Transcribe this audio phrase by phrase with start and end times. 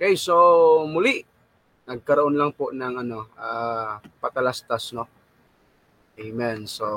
[0.00, 0.32] Okay, so
[0.88, 1.20] muli
[1.84, 5.04] nagkaroon lang po ng ano uh, patalastas no.
[6.16, 6.64] Amen.
[6.64, 6.88] So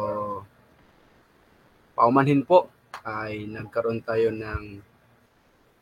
[1.99, 2.71] paumanhin po
[3.03, 4.79] ay nagkaroon tayo ng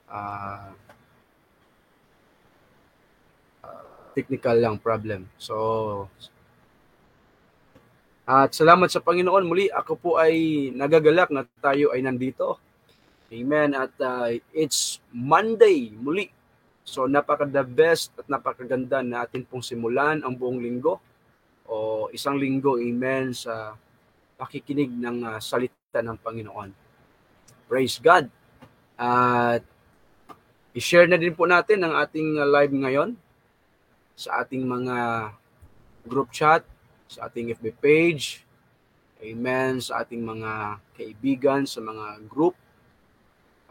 [0.09, 0.73] uh,
[4.17, 5.29] technical lang problem.
[5.37, 6.09] So
[8.25, 12.57] at salamat sa Panginoon muli ako po ay nagagalak na tayo ay nandito.
[13.29, 13.77] Amen.
[13.77, 16.40] At uh, it's Monday muli
[16.91, 20.99] So napaka the best at napakaganda na atin pong simulan ang buong linggo
[21.63, 23.79] o isang linggo, amen, sa
[24.35, 26.75] pakikinig ng uh, salita ng Panginoon.
[27.71, 28.27] Praise God.
[28.99, 33.15] At uh, i-share na din po natin ang ating uh, live ngayon
[34.19, 35.31] sa ating mga
[36.03, 36.67] group chat,
[37.07, 38.43] sa ating FB page,
[39.23, 42.59] amen, sa ating mga kaibigan, sa mga group.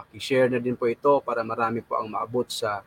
[0.00, 2.80] Paki-share na din po ito para marami po ang maabot sa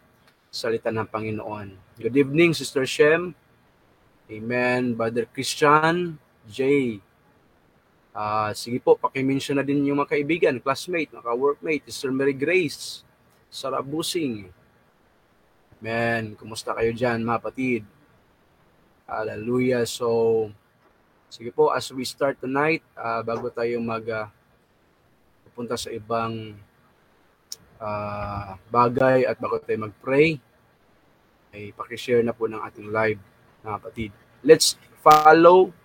[0.53, 1.97] salita ng Panginoon.
[1.97, 3.33] Good evening, Sister Shem.
[4.29, 4.93] Amen.
[4.93, 6.61] Brother Christian, J.
[8.13, 13.01] Uh, sige po, pakimension na din yung mga kaibigan, classmate, mga workmate, Sister Mary Grace,
[13.49, 14.53] Sarah Busing.
[15.81, 16.37] Amen.
[16.37, 17.83] Kumusta kayo dyan, mga patid?
[19.09, 19.89] Hallelujah.
[19.89, 20.53] So,
[21.33, 24.29] sige po, as we start tonight, uh, bago tayo mag uh,
[25.49, 26.53] pupunta sa ibang
[27.83, 30.39] uh, bagay at bago tayo mag-pray,
[31.53, 33.19] ay pakishare na po ng ating live
[33.61, 34.09] na kapatid.
[34.41, 35.75] Let's follow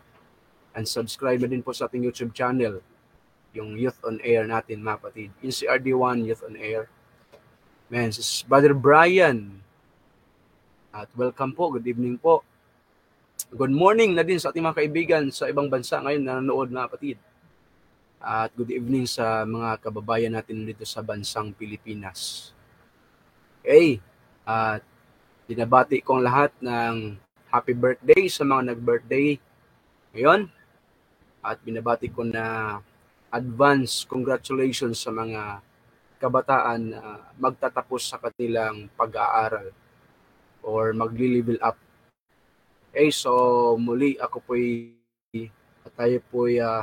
[0.73, 2.81] and subscribe na din po sa ating YouTube channel,
[3.53, 5.29] yung Youth on Air natin mga kapatid.
[5.43, 6.87] Yung CRD1 Youth on Air.
[7.91, 9.61] Man, this is Brother Brian.
[10.95, 12.47] At welcome po, good evening po.
[13.49, 16.87] Good morning na din sa ating mga kaibigan sa ibang bansa ngayon na nanonood mga
[16.89, 17.17] kapatid.
[18.19, 22.51] At good evening sa mga kababayan natin dito sa bansang Pilipinas.
[23.63, 24.03] Okay,
[24.43, 24.83] at
[25.47, 27.15] dinabati ko ang lahat ng
[27.47, 29.39] happy birthday sa mga nag-birthday
[30.11, 30.51] ngayon.
[31.47, 32.79] At binabati ko na
[33.31, 35.63] advance congratulations sa mga
[36.19, 39.71] kabataan na magtatapos sa kanilang pag-aaral
[40.67, 41.79] or magli-level up.
[42.91, 44.91] Okay, so muli ako po'y
[45.95, 46.83] tayo po'y uh,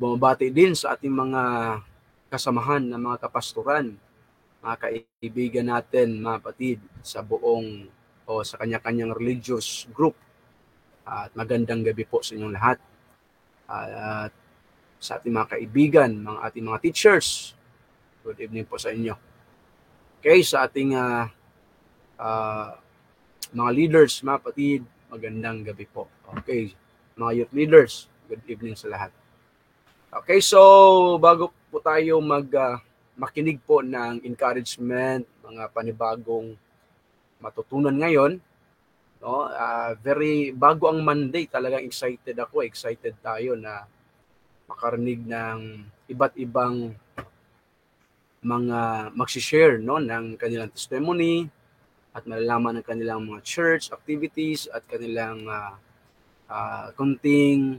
[0.00, 1.42] bumabati din sa ating mga
[2.32, 4.00] kasamahan ng mga kapastoran,
[4.64, 7.84] mga kaibigan natin, mga patid sa buong
[8.24, 10.16] o sa kanya-kanyang religious group.
[11.04, 12.78] At magandang gabi po sa inyong lahat.
[13.68, 14.32] At
[14.96, 17.52] sa ating mga kaibigan, mga ating mga teachers,
[18.24, 19.12] good evening po sa inyo.
[20.24, 21.28] Okay, sa ating uh,
[22.16, 22.72] uh,
[23.52, 24.80] mga leaders, mga patid,
[25.12, 26.08] magandang gabi po.
[26.40, 26.72] Okay,
[27.20, 27.92] mga youth leaders,
[28.32, 29.12] good evening sa lahat.
[30.10, 30.58] Okay, so
[31.22, 32.82] bago po tayo mag uh,
[33.14, 36.58] makinig po ng encouragement, mga panibagong
[37.38, 38.42] matutunan ngayon,
[39.22, 39.46] no?
[39.46, 43.86] Uh, very bago ang Monday, talagang excited ako, excited tayo na
[44.66, 46.90] makarinig ng iba't ibang
[48.42, 51.46] mga magsi-share no ng kanilang testimony
[52.10, 55.78] at malalaman ng kanilang mga church activities at kanilang uh,
[56.50, 57.78] uh, kunting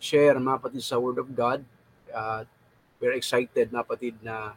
[0.00, 1.60] share mga patid sa Word of God.
[2.08, 2.48] Uh,
[2.98, 4.56] we're excited na patid na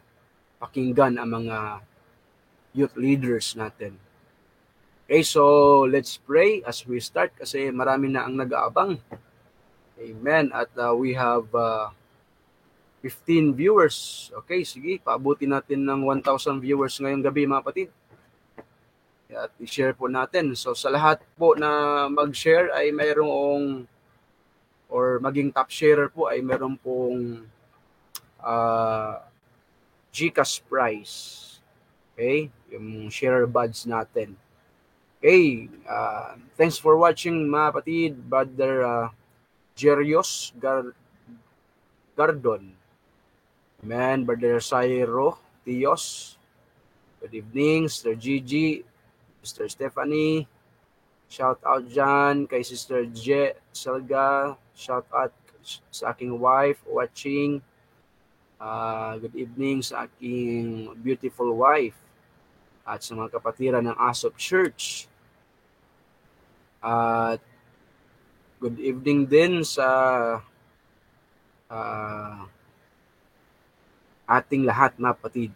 [0.56, 1.84] pakinggan ang mga
[2.72, 4.00] youth leaders natin.
[5.04, 8.96] Okay, so let's pray as we start kasi marami na ang nag-aabang.
[10.00, 10.48] Amen.
[10.48, 11.92] At uh, we have uh,
[13.04, 14.32] 15 viewers.
[14.42, 17.90] Okay, sige, paabuti natin ng 1,000 viewers ngayong gabi mga patid.
[19.28, 20.56] At i-share po natin.
[20.56, 23.84] So sa lahat po na mag-share ay mayroong
[24.88, 27.46] or maging top sharer po ay meron pong
[28.40, 29.18] uh,
[30.14, 31.14] GCash price.
[32.14, 32.50] Okay?
[32.70, 34.38] Yung share buds natin.
[35.24, 39.08] Okay, uh, thanks for watching mga patid, Brother uh,
[39.72, 40.92] Jerios Gar
[42.12, 42.76] Gardon.
[43.80, 46.36] Amen, Brother Sairo Tios.
[47.24, 48.84] Good evening, Sir Gigi,
[49.40, 49.64] Mr.
[49.64, 50.44] Stephanie.
[51.28, 55.32] Shout out dyan kay Sister Je Selga, Shout out
[55.88, 57.62] sa aking wife watching.
[58.60, 61.96] Uh, good evening sa aking beautiful wife
[62.84, 65.08] at sa mga kapatiran ng Asop Church.
[66.84, 67.52] At uh,
[68.60, 69.88] good evening din sa
[71.70, 72.38] uh,
[74.28, 75.52] ating lahat na kapatid.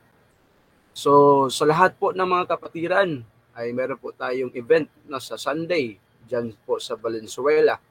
[0.96, 3.22] So sa lahat po ng mga kapatiran
[3.58, 5.98] ay meron po tayong event na sa Sunday
[6.30, 7.82] dyan po sa Valenzuela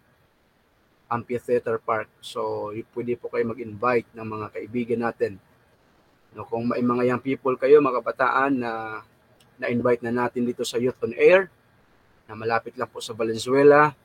[1.07, 2.11] amphitheater park.
[2.19, 5.39] So, pwede po kayo mag-invite ng mga kaibigan natin.
[6.35, 8.71] No, kung may mga young people kayo, mga kabataan na
[9.57, 11.49] na-invite na natin dito sa Youth on Air
[12.27, 13.95] na malapit lang po sa Valenzuela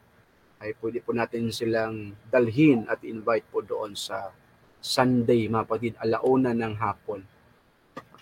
[0.62, 4.30] ay pwede po natin silang dalhin at invite po doon sa
[4.78, 7.20] Sunday, mga kapatid, alauna ng hapon.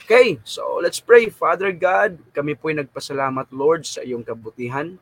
[0.00, 1.28] Okay, so let's pray.
[1.28, 4.96] Father God, kami po ay nagpasalamat, Lord, sa iyong kabutihan.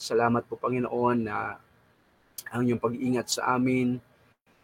[0.00, 1.60] Salamat po, Panginoon, na
[2.48, 4.00] ang iyong pag-iingat sa amin,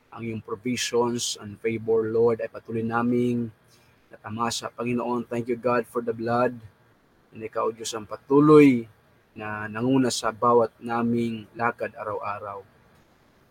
[0.09, 3.53] ang iyong provisions and favor, Lord, ay patuloy naming
[4.09, 4.73] natamasa.
[4.73, 6.57] Panginoon, thank you, God, for the blood.
[7.37, 8.89] And ikaw, Diyos, ang patuloy
[9.37, 12.65] na nanguna sa bawat naming lakad araw-araw.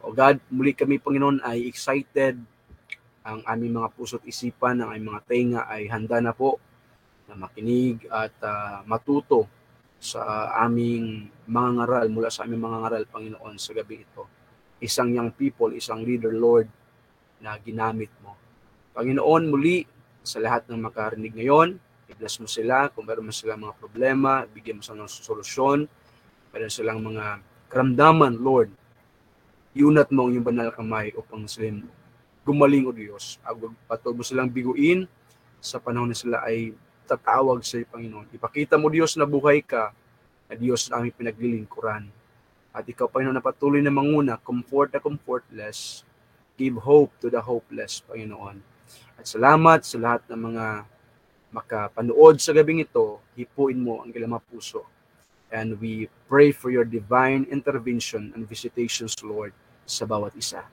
[0.01, 2.41] O God, muli kami, Panginoon, ay excited
[3.27, 6.63] ang aming mga puso't isipan, ang aming mga tenga ay handa na po
[7.27, 9.51] na makinig at uh, matuto
[9.99, 14.23] sa aming mga ngaral, mula sa aming mga ngaral, Panginoon, sa gabi ito.
[14.79, 16.71] Isang young people, isang leader, Lord,
[17.43, 18.37] na ginamit mo.
[18.95, 19.83] Panginoon, muli,
[20.23, 21.75] sa lahat ng makarinig ngayon,
[22.07, 22.87] i-bless mo sila.
[22.93, 25.79] Kung meron mo silang mga problema, bigyan mo sila ng solusyon.
[26.55, 28.71] Meron silang mga karamdaman, Lord.
[29.75, 31.83] Iunat mo ang iyong banal kamay upang sila
[32.47, 33.35] gumaling o Diyos.
[33.83, 35.03] Patuloy mo silang biguin
[35.59, 36.71] sa panahon na sila ay
[37.03, 38.31] tatawag sa Panginoon.
[38.31, 39.91] Ipakita mo, Diyos, na buhay ka,
[40.47, 42.07] na Diyos na aming pinaglilingkuran.
[42.71, 46.07] At ikaw, Panginoon, na patuloy na manguna, comfort the comfortless,
[46.55, 48.63] give hope to the hopeless, Panginoon.
[49.19, 50.65] At salamat sa lahat ng mga
[51.51, 54.85] makapanood sa gabing ito, hipuin mo ang kailang puso.
[55.47, 59.55] And we pray for your divine intervention and visitations, Lord,
[59.87, 60.67] sa bawat isa.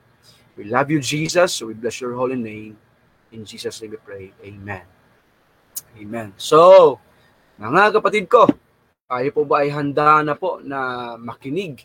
[0.55, 1.59] We love you, Jesus.
[1.67, 2.79] We bless your holy name.
[3.35, 4.27] In Jesus' name we pray.
[4.47, 4.87] Amen.
[5.99, 6.31] Amen.
[6.39, 6.95] So,
[7.59, 8.47] mga kapatid ko,
[9.11, 11.83] tayo po ba ay handa na po na makinig?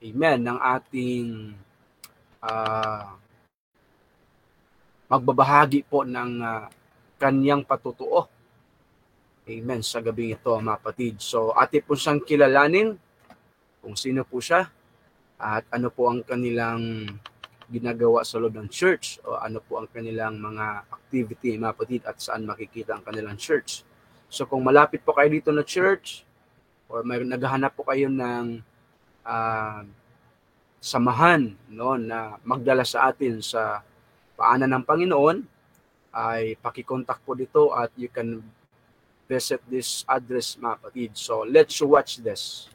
[0.00, 0.48] Amen.
[0.48, 1.52] Ng ating
[2.40, 3.12] uh,
[5.12, 6.64] magbabahagi po ng uh,
[7.20, 8.32] kanyang patutuo.
[9.44, 9.84] Amen.
[9.84, 11.20] Sa gabing ito, mga kapatid.
[11.20, 12.96] So, ate po siyang kilalanin
[13.84, 14.72] kung sino po siya
[15.36, 17.12] at ano po ang kanilang
[17.70, 22.16] ginagawa sa loob ng church o ano po ang kanilang mga activity, mga kapatid, at
[22.20, 23.84] saan makikita ang kanilang church.
[24.28, 26.26] So kung malapit po kayo dito na church
[26.90, 28.60] or may naghahanap po kayo ng
[29.24, 29.80] uh,
[30.82, 33.80] samahan no, na magdala sa atin sa
[34.36, 35.38] paanan ng Panginoon,
[36.14, 38.38] ay pakikontak po dito at you can
[39.26, 41.10] visit this address mga kapatid.
[41.16, 42.70] So let's watch this.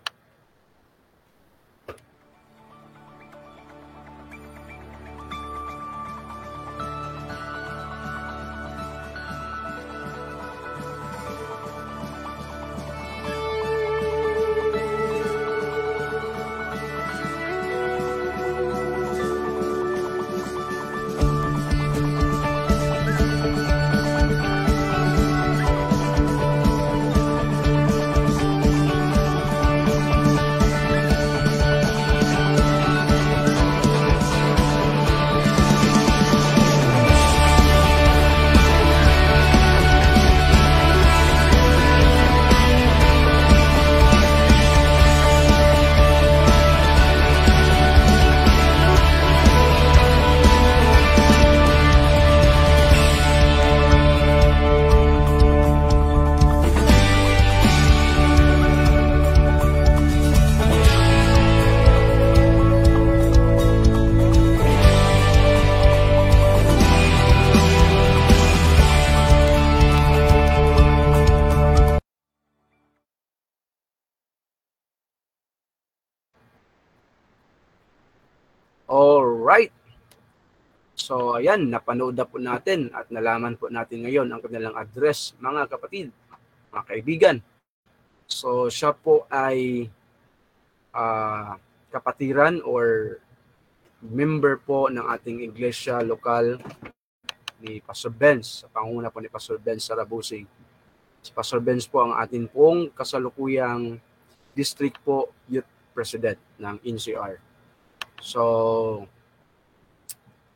[81.39, 86.11] Ayan, napanood na po natin at nalaman po natin ngayon ang kanilang address, mga kapatid,
[86.69, 87.37] mga kaibigan.
[88.29, 89.89] So siya po ay
[90.93, 91.57] uh,
[91.89, 93.17] kapatiran or
[93.99, 96.59] member po ng ating iglesia lokal
[97.59, 100.47] ni Pastor Benz, sa panguna po ni Pastor Benz Sarabusing.
[101.19, 103.99] Si Pastor Benz po ang ating pong kasalukuyang
[104.55, 107.35] district po youth president ng NCR.
[108.23, 109.07] So,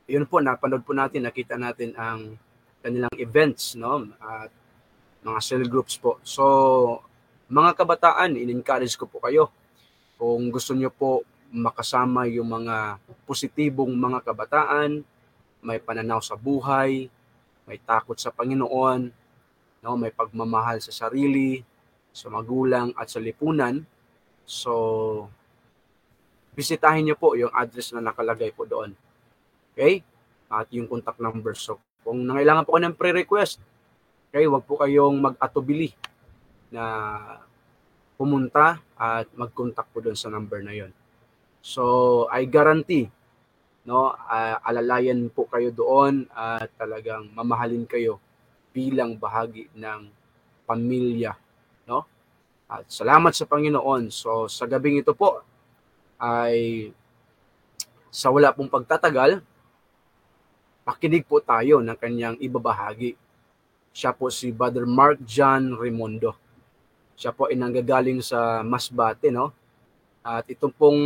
[0.08, 2.36] yun po, napanood po natin, nakita natin ang
[2.84, 4.12] kanilang events, no?
[4.20, 4.52] At
[5.24, 6.20] mga cell groups po.
[6.28, 6.44] So,
[7.48, 9.48] mga kabataan, in-encourage ko po kayo.
[10.20, 15.06] Kung gusto nyo po makasama yung mga positibong mga kabataan,
[15.64, 17.08] may pananaw sa buhay,
[17.64, 19.02] may takot sa Panginoon,
[19.86, 19.96] no?
[19.96, 21.64] may pagmamahal sa sarili,
[22.12, 23.80] sa magulang at sa lipunan.
[24.44, 24.74] So,
[26.52, 28.92] bisitahin niyo po yung address na nakalagay po doon.
[29.74, 30.06] Okay?
[30.48, 31.58] At yung contact number.
[31.58, 33.58] So, kung nangailangan po kayo ng pre-request,
[34.30, 35.94] okay, wag po kayong mag-atubili
[36.74, 36.84] na
[38.18, 40.92] pumunta at mag-contact po doon sa number na yon.
[41.64, 43.08] So, I guarantee,
[43.88, 48.20] no, uh, alalayan po kayo doon at talagang mamahalin kayo
[48.74, 50.10] bilang bahagi ng
[50.66, 51.38] pamilya,
[51.86, 52.04] no?
[52.66, 54.10] At salamat sa Panginoon.
[54.10, 55.46] So, sa gabing ito po
[56.18, 56.90] ay
[58.10, 59.46] sa wala pong pagtatagal,
[60.84, 63.16] pakinig po tayo ng kanyang ibabahagi.
[63.96, 66.36] Siya po si Brother Mark John Raimundo.
[67.16, 69.56] Siya po ay nanggagaling sa Masbate, no?
[70.24, 71.02] At itong pong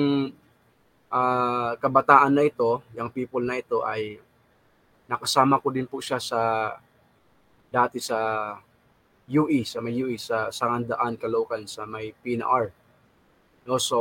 [1.10, 4.18] uh, kabataan na ito, yung people na ito ay
[5.08, 6.74] nakasama ko din po siya sa
[7.68, 8.18] dati sa
[9.28, 12.72] UE, sa may UE, sa Sangandaan, Caloocan, sa may PNR.
[13.68, 14.00] No, so,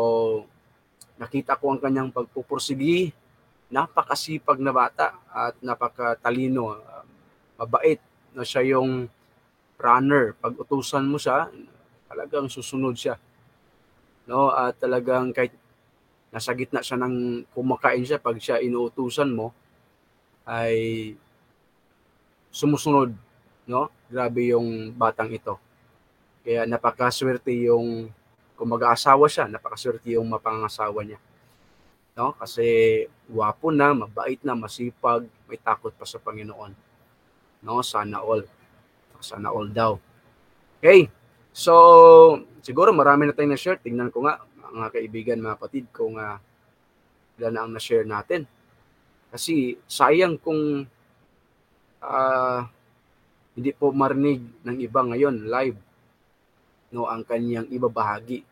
[1.18, 3.10] nakita ko ang kanyang pagpupursigi,
[3.66, 6.78] napakasipag na bata at napakatalino,
[7.58, 7.98] mabait
[8.36, 9.10] na siya yung
[9.80, 10.38] runner.
[10.38, 11.50] Pag utusan mo siya,
[12.06, 13.18] talagang susunod siya.
[14.26, 15.54] No, at talagang kahit
[16.30, 19.54] nasa gitna siya ng kumakain siya, pag siya inuutusan mo,
[20.46, 21.14] ay
[22.50, 23.14] sumusunod,
[23.66, 23.90] no?
[24.06, 25.58] Grabe yung batang ito.
[26.46, 28.10] Kaya napakaswerte yung
[28.56, 31.20] kung mag-aasawa siya, napakaswerte yung mapangasawa niya.
[32.16, 32.32] No?
[32.34, 32.64] Kasi
[33.28, 36.72] gwapo na, mabait na, masipag, may takot pa sa Panginoon.
[37.62, 37.84] No?
[37.84, 38.42] Sana all.
[39.20, 40.00] Sana all daw.
[40.80, 41.12] Okay.
[41.52, 41.72] So,
[42.60, 43.80] siguro marami na tayong na-share.
[43.80, 44.40] Tingnan ko nga,
[44.72, 46.36] mga kaibigan, mga kapatid, kung uh,
[47.36, 48.48] ilan na ang na-share natin.
[49.28, 50.88] Kasi sayang kung
[52.00, 52.60] uh,
[53.56, 55.78] hindi po marinig ng iba ngayon live
[56.94, 58.44] no ang kanyang ibabahagi.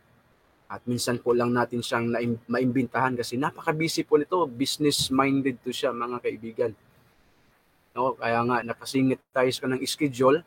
[0.74, 2.10] At minsan po lang natin siyang
[2.50, 6.72] maimbintahan kasi napaka-busy po nito, business minded to siya mga kaibigan.
[7.94, 10.42] No, kaya nga nakasingit tayo sa ng schedule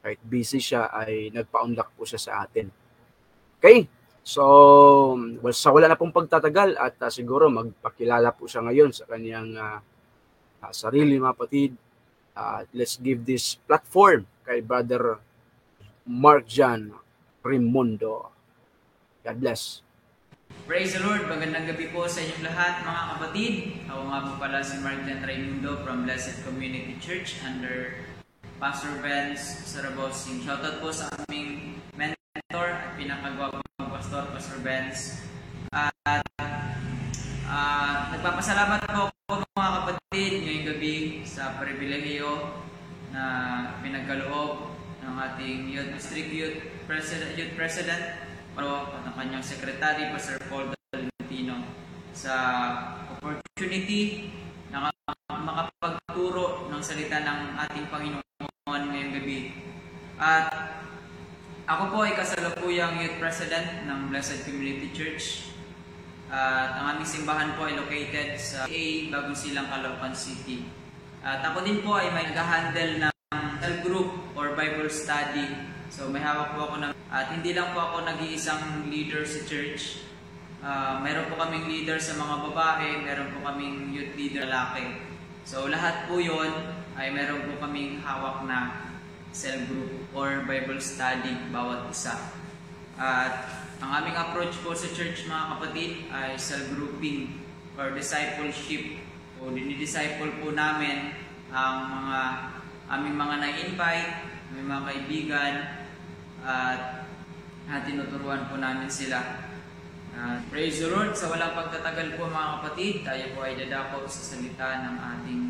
[0.00, 2.70] kahit busy siya ay nagpa-unlock po siya sa atin.
[3.58, 3.90] Okay?
[4.22, 4.44] So,
[5.42, 9.50] well, sa wala na pong pagtatagal at uh, siguro magpakilala po siya ngayon sa kanyang
[9.58, 9.82] uh,
[10.62, 11.72] uh, sarili mga patid.
[12.38, 15.18] Uh, let's give this platform kay Brother
[16.06, 16.94] Mark John
[17.42, 18.39] Raimundo.
[19.30, 19.78] God bless.
[20.66, 21.30] Praise the Lord!
[21.30, 23.52] Magandang gabi po sa inyong lahat mga kapatid.
[23.86, 27.94] Ako nga po pala si Mark John Raimundo from Blessed Community Church under
[28.58, 29.38] Pastor Benz
[29.70, 30.42] Sarabosing.
[30.42, 35.22] Shoutout po sa aming mentor at pinakagwapang pastor, Pastor Benz.
[35.70, 36.26] At
[37.46, 42.50] uh, nagpapasalamat po ako mga kapatid ngayong gabi sa pribilehiyo
[43.14, 43.22] na
[43.78, 44.74] pinagkaloob
[45.06, 46.58] ng ating Youth District Youth
[46.90, 51.62] President, Youth President Paro at ang kanyang Secretary, Pastor Paul Valentino
[52.10, 52.34] sa
[53.14, 54.32] opportunity
[54.74, 54.90] na
[55.30, 59.38] makapagturo ng salita ng ating Panginoon ngayong gabi.
[60.18, 60.50] At
[61.70, 65.54] ako po ay kasalukuyang Youth President ng Blessed Community Church.
[66.30, 70.66] At ang aming simbahan po ay located sa A, Bagong Silang, Caloocan City.
[71.22, 73.14] At ako din po ay may nag-handle ng
[73.62, 75.46] cell group or Bible study.
[75.90, 76.92] So may hawak po ako ng...
[77.10, 80.06] At hindi lang po ako nag-iisang leader sa church.
[80.62, 85.02] Uh, meron po kaming leader sa mga babae, meron po kaming youth leader lalaki.
[85.42, 88.86] So lahat po yon ay meron po kaming hawak na
[89.34, 92.14] cell group or Bible study bawat isa.
[92.94, 93.50] At
[93.82, 97.40] ang aming approach po sa church mga kapatid ay cell grouping
[97.74, 99.00] or discipleship.
[99.40, 101.16] O dinidisciple po namin
[101.50, 102.20] ang mga
[102.92, 104.12] aming mga na-invite,
[104.52, 105.54] aming mga kaibigan,
[106.44, 107.04] at,
[107.68, 109.50] at tinuturuan po namin sila.
[110.10, 111.14] Uh, praise the Lord!
[111.14, 115.42] Sa walang pagtatagal po mga kapatid, tayo po ay dadako sa salita ng ating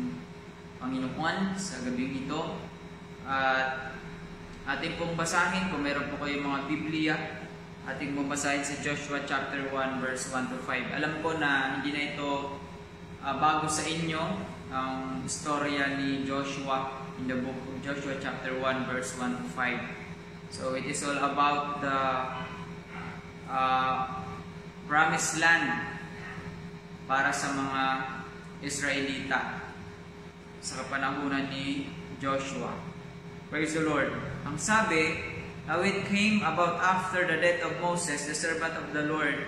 [0.77, 2.61] Panginoon sa gabing ito.
[3.25, 3.97] At
[4.69, 7.15] ating pong basahin, kung meron po kayong mga Biblia,
[7.89, 10.97] ating pong basahin sa Joshua chapter 1 verse 1 to 5.
[11.01, 12.29] Alam ko na hindi na ito
[13.25, 14.21] uh, bago sa inyo,
[14.71, 20.00] ang storya ni Joshua in the book of Joshua chapter 1 verse 1 to 5.
[20.51, 21.99] So it is all about the
[23.47, 23.99] uh,
[24.83, 25.95] promised land
[27.07, 27.83] para sa mga
[28.59, 29.63] Israelita
[30.59, 31.87] sa kapanahunan ni
[32.19, 32.75] Joshua.
[33.47, 34.11] Praise the Lord.
[34.43, 35.23] Ang sabi,
[35.71, 39.47] Now it came about after the death of Moses, the servant of the Lord,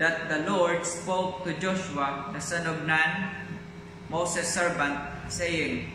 [0.00, 3.36] that the Lord spoke to Joshua, the son of Nun,
[4.08, 4.96] Moses' servant,
[5.28, 5.92] saying,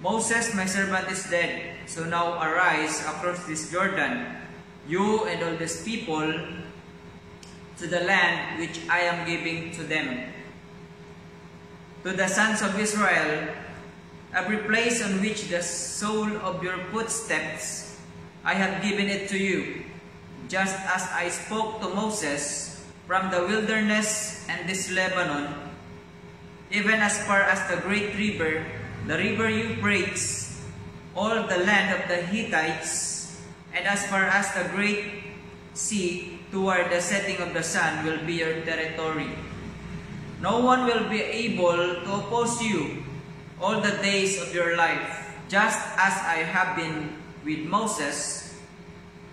[0.00, 1.77] Moses, my servant, is dead.
[1.88, 4.28] So now arise across this Jordan,
[4.86, 10.28] you and all these people, to the land which I am giving to them.
[12.04, 13.48] To the sons of Israel,
[14.36, 17.96] every place on which the sole of your footsteps
[18.44, 19.84] I have given it to you,
[20.48, 25.72] just as I spoke to Moses from the wilderness and this Lebanon,
[26.70, 28.64] even as far as the great river,
[29.08, 30.47] the river Euphrates,
[31.18, 33.26] all the land of the Hittites,
[33.74, 35.34] and as far as the great
[35.74, 39.26] sea toward the setting of the sun will be your territory.
[40.38, 43.02] No one will be able to oppose you
[43.58, 45.26] all the days of your life.
[45.50, 48.54] Just as I have been with Moses,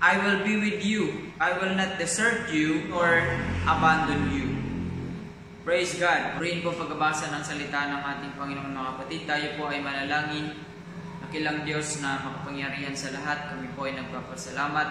[0.02, 1.30] I will be with you.
[1.38, 3.22] I will not desert you or
[3.70, 4.46] abandon you.
[5.62, 6.38] Praise God.
[6.38, 9.22] Purihin po pagbabasa ng salita ng ating Panginoon mga kapatid.
[9.30, 10.58] Tayo po ay manalangin.
[11.36, 13.52] Nakilang Diyos na makapangyarihan sa lahat.
[13.52, 14.88] Kami po ay nagpapasalamat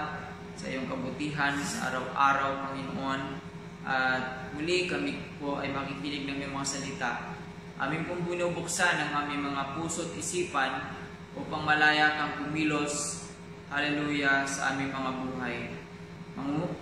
[0.61, 3.41] sa iyong kabutihan sa araw-araw, Panginoon.
[3.81, 7.33] At muli kami po ay makikinig ng iyong mga salita.
[7.81, 10.93] Amin pong binubuksan ang aming mga puso at isipan
[11.33, 13.25] upang malaya kang kumilos,
[13.73, 15.57] hallelujah, sa aming mga buhay.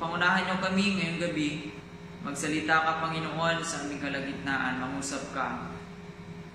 [0.03, 1.71] Pangunahan niyo kami ngayong gabi
[2.27, 4.83] Magsalita ka, Panginoon, sa aming kalagitnaan.
[4.83, 5.72] Mangusap ka.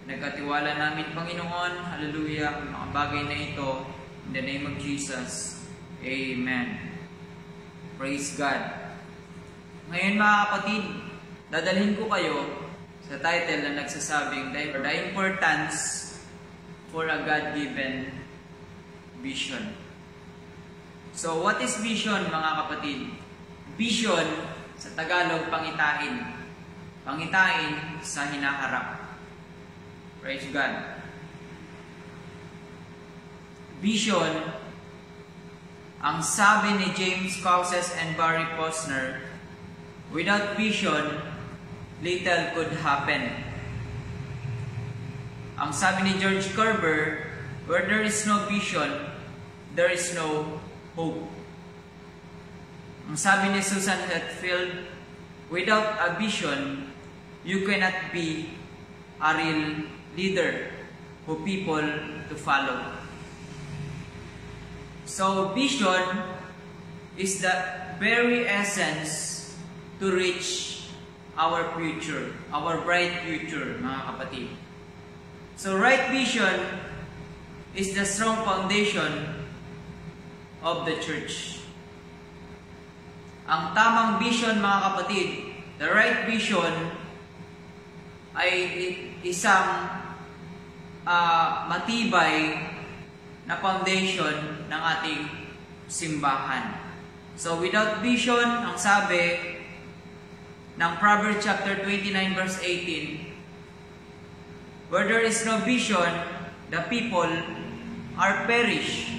[0.08, 3.84] Nagkatiwala namin, Panginoon, hallelujah, ang mga bagay na ito.
[4.32, 5.60] In the name of Jesus.
[6.00, 6.80] Amen.
[8.00, 8.72] Praise God.
[9.92, 10.84] Ngayon mga kapatid,
[11.52, 12.40] dadalhin ko kayo
[13.04, 14.72] sa title na nagsasabing The
[15.12, 15.76] Importance
[16.88, 18.08] for a God-Given
[19.20, 19.76] Vision.
[21.12, 23.12] So what is vision mga kapatid?
[23.76, 24.24] Vision
[24.80, 26.32] sa Tagalog, pangitain.
[27.04, 28.97] Pangitain sa hinaharap.
[30.22, 30.98] Praise God.
[33.78, 34.34] Vision,
[36.02, 39.22] ang sabi ni James Causes and Barry Posner,
[40.10, 41.22] without vision,
[42.02, 43.30] little could happen.
[45.58, 47.26] Ang sabi ni George Kerber,
[47.66, 48.90] where there is no vision,
[49.74, 50.62] there is no
[50.94, 51.30] hope.
[53.10, 54.90] Ang sabi ni Susan Hetfield,
[55.50, 56.94] without a vision,
[57.42, 58.54] you cannot be
[59.18, 60.74] a real leader
[61.30, 61.86] who people
[62.28, 62.82] to follow.
[65.06, 66.04] So vision
[67.16, 67.54] is the
[68.02, 69.56] very essence
[70.02, 70.90] to reach
[71.38, 74.48] our future, our bright future, mga kapatid.
[75.56, 76.82] So right vision
[77.78, 79.38] is the strong foundation
[80.66, 81.62] of the church.
[83.48, 85.28] Ang tamang vision mga kapatid,
[85.78, 86.74] the right vision
[88.38, 88.54] ay
[89.26, 89.90] isang
[91.08, 92.68] uh, matibay
[93.48, 95.24] na foundation ng ating
[95.88, 96.84] simbahan.
[97.40, 99.56] So without vision, ang sabi
[100.76, 106.12] ng Proverbs chapter 29 verse 18, Where there is no vision,
[106.72, 107.28] the people
[108.20, 109.12] are perish.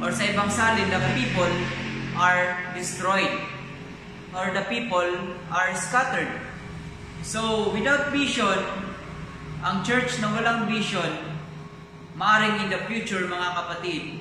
[0.00, 1.52] Or sa ibang salin, the people
[2.16, 3.32] are destroyed.
[4.32, 6.32] Or the people are scattered.
[7.22, 8.58] So, without vision,
[9.62, 11.38] ang church na walang vision,
[12.18, 14.18] maaring in the future, mga kapatid,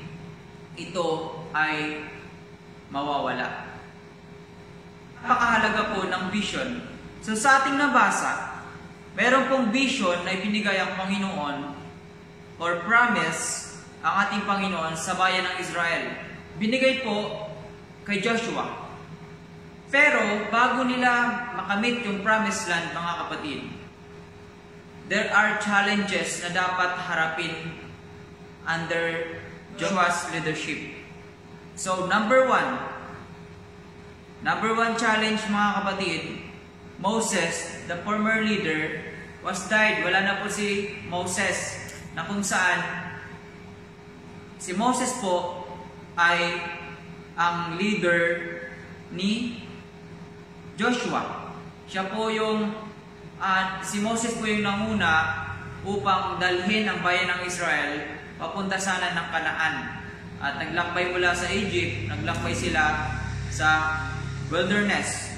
[0.77, 1.07] ito
[1.49, 2.05] ay
[2.93, 3.73] mawawala.
[5.17, 6.85] Napakahalaga po ng vision.
[7.25, 8.61] So sa ating nabasa,
[9.17, 11.57] meron pong vision na ibinigay ang Panginoon
[12.61, 13.73] or promise
[14.05, 16.21] ang ating Panginoon sa bayan ng Israel.
[16.61, 17.49] Binigay po
[18.05, 18.93] kay Joshua.
[19.89, 21.09] Pero bago nila
[21.57, 23.80] makamit yung promised land, mga kapatid,
[25.11, 27.75] there are challenges na dapat harapin
[28.63, 29.35] under
[29.75, 31.03] Joshua's leadership.
[31.75, 32.79] So, number one,
[34.39, 36.21] number one challenge mga kapatid,
[36.95, 39.03] Moses, the former leader,
[39.43, 39.99] was died.
[39.99, 41.75] Wala na po si Moses
[42.15, 42.79] na kung saan
[44.61, 45.65] si Moses po
[46.15, 46.61] ay
[47.35, 48.47] ang leader
[49.11, 49.65] ni
[50.79, 51.51] Joshua.
[51.89, 52.71] Siya po yung,
[53.41, 55.43] uh, si Moses po yung nanguna
[55.81, 59.75] upang dalhin ang bayan ng Israel papunta sana ng Kanaan.
[60.41, 63.13] At naglakbay mula sa Egypt, naglakbay sila
[63.53, 63.69] sa
[64.49, 65.29] wilderness.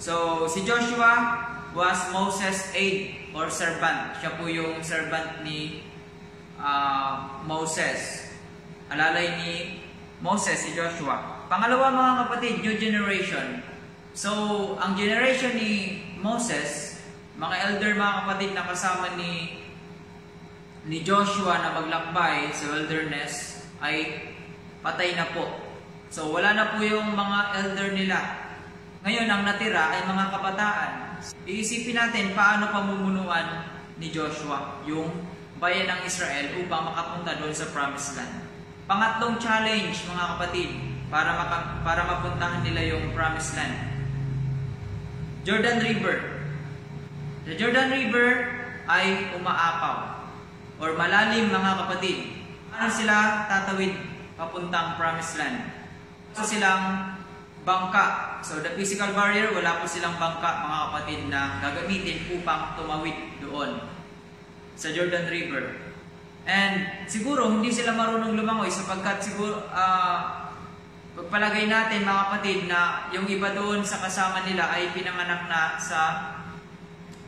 [0.00, 1.36] So, si Joshua
[1.76, 4.16] was Moses' aid or servant.
[4.16, 5.84] Siya po yung servant ni
[6.56, 8.32] uh, Moses.
[8.88, 9.52] Alalay ni
[10.24, 11.44] Moses, si Joshua.
[11.52, 13.60] Pangalawa mga kapatid, new generation.
[14.16, 14.32] So,
[14.80, 16.89] ang generation ni Moses,
[17.40, 19.64] mga elder mga kapatid na kasama ni
[20.84, 24.28] ni Joshua na maglakbay sa wilderness ay
[24.84, 25.48] patay na po.
[26.12, 28.18] So wala na po yung mga elder nila.
[29.00, 30.92] Ngayon ang natira ay mga kabataan.
[31.48, 33.64] Iisipin natin paano pamumunuan
[33.96, 35.08] ni Joshua yung
[35.56, 38.52] bayan ng Israel upang makapunta doon sa promised land.
[38.84, 40.70] pangatlong challenge mga kapatid
[41.08, 43.76] para maka, para mapuntahan nila yung promised land.
[45.46, 46.39] Jordan River.
[47.50, 48.46] The Jordan River
[48.86, 50.22] ay umaapaw
[50.78, 52.46] or malalim mga kapatid.
[52.70, 53.90] Paano sila tatawid
[54.38, 55.66] papuntang promised land?
[56.30, 57.18] So silang
[57.66, 58.38] bangka.
[58.46, 63.82] So the physical barrier, wala po silang bangka mga kapatid na gagamitin upang tumawid doon
[64.78, 65.74] sa Jordan River.
[66.46, 70.54] And siguro hindi sila marunong lumangoy sapagkat siguro uh,
[71.18, 76.29] pagpalagay natin mga kapatid na yung iba doon sa kasama nila ay pinanganak na sa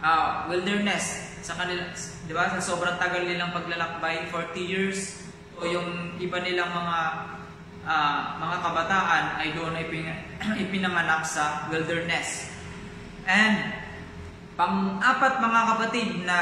[0.03, 1.87] uh, wilderness sa kanila,
[2.27, 2.51] 'di ba?
[2.59, 5.23] Sa sobrang tagal nilang paglalakbay, 40 years
[5.59, 6.99] o yung iba nilang mga
[7.87, 9.87] uh, mga kabataan ay doon ay
[10.67, 12.51] ipinanganak sa wilderness.
[13.27, 13.71] And
[14.59, 16.39] pang-apat mga kapatid na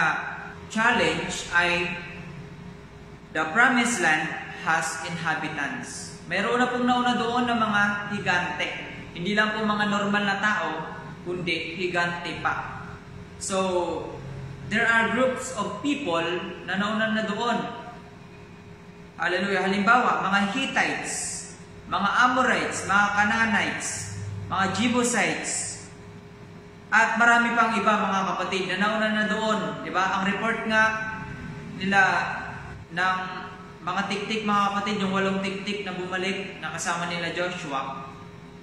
[0.73, 1.93] challenge ay
[3.37, 4.29] the promised land
[4.65, 6.21] has inhabitants.
[6.31, 7.83] Meron na pong nauna doon ng mga
[8.15, 8.69] higante.
[9.17, 10.71] Hindi lang po mga normal na tao,
[11.27, 12.80] kundi higante pa.
[13.41, 13.57] So,
[14.69, 16.23] there are groups of people
[16.69, 17.59] na nauna na doon.
[19.17, 19.65] Hallelujah.
[19.65, 21.13] Halimbawa, mga Hittites,
[21.89, 23.89] mga Amorites, mga Canaanites,
[24.53, 25.53] mga Jebusites,
[26.93, 29.59] at marami pang iba mga kapatid na nauna na doon.
[29.81, 30.21] Di ba?
[30.21, 30.85] Ang report nga
[31.81, 32.03] nila
[32.93, 33.19] ng
[33.81, 38.05] mga tiktik mga kapatid, yung walong tiktik na bumalik na kasama nila Joshua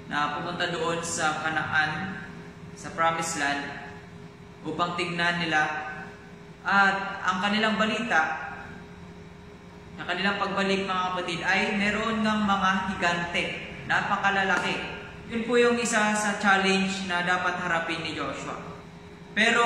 [0.05, 2.21] na pumunta doon sa Kanaan,
[2.77, 3.86] sa Promised Land
[4.67, 5.95] upang tignan nila
[6.67, 8.51] at ang kanilang balita
[9.95, 13.43] na kanilang pagbalik mga kapatid ay meron ng mga higante,
[13.87, 18.55] napakalalaki yun po yung isa sa challenge na dapat harapin ni Joshua.
[19.35, 19.63] Pero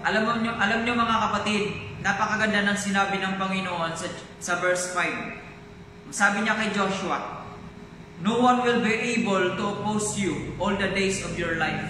[0.00, 1.62] alam mo alam niyo mga kapatid,
[2.00, 4.08] napakaganda ng sinabi ng Panginoon sa,
[4.40, 6.08] sa verse 5.
[6.08, 7.44] Sabi niya kay Joshua,
[8.24, 11.84] No one will be able to oppose you all the days of your life.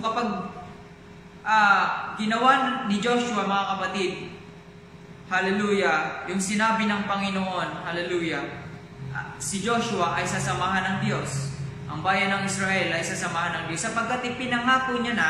[0.00, 0.48] Kapag
[1.46, 4.12] uh, ginawa ni Joshua mga kapatid,
[5.30, 8.42] hallelujah, yung sinabi ng Panginoon, hallelujah,
[9.14, 11.46] uh, si Joshua ay sasamahan ng Diyos
[11.86, 15.28] ang bayan ng Israel ay sasamahan ng Diyos sapagkat ipinangako niya na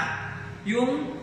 [0.65, 1.21] yung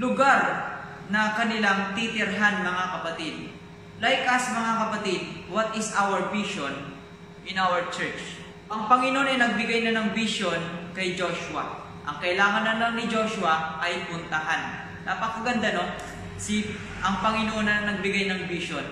[0.00, 0.72] lugar
[1.12, 3.52] na kanilang titirhan mga kapatid.
[4.00, 5.20] Like us mga kapatid,
[5.52, 6.96] what is our vision
[7.44, 8.40] in our church?
[8.72, 10.58] Ang Panginoon ay nagbigay na ng vision
[10.96, 11.81] kay Joshua.
[12.02, 14.90] Ang kailangan na lang ni Joshua ay puntahan.
[15.06, 15.86] Napakaganda no?
[16.34, 16.66] Si
[16.98, 18.82] ang Panginoon na nagbigay ng vision.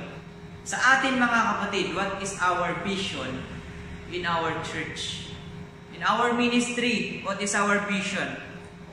[0.63, 3.43] Sa atin mga kapatid, what is our vision
[4.15, 5.35] in our church?
[5.91, 8.39] In our ministry, what is our vision?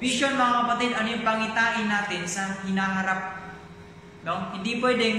[0.01, 3.53] Vision mga kapatid, ano yung pangitain natin sa hinaharap?
[4.25, 4.57] No?
[4.57, 5.17] Hindi pwedeng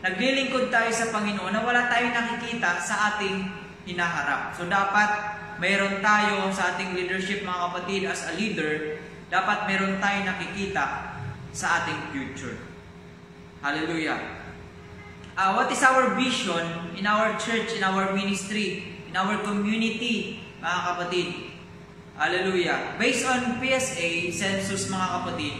[0.00, 3.44] naglilingkod tayo sa Panginoon na wala tayong nakikita sa ating
[3.84, 4.56] hinaharap.
[4.56, 10.26] So dapat mayroon tayo sa ating leadership mga kapatid as a leader, dapat mayroon tayong
[10.26, 11.18] nakikita
[11.52, 12.56] sa ating future.
[13.60, 14.18] Hallelujah.
[15.38, 20.80] Uh, what is our vision in our church, in our ministry, in our community, mga
[20.82, 21.28] kapatid.
[22.18, 22.98] Hallelujah.
[22.98, 25.54] Based on PSA census mga kapatid,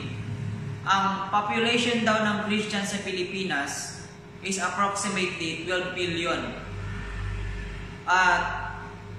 [0.83, 4.03] ang population daw ng Christians sa Pilipinas
[4.43, 6.59] is approximately 12 billion.
[8.09, 8.68] At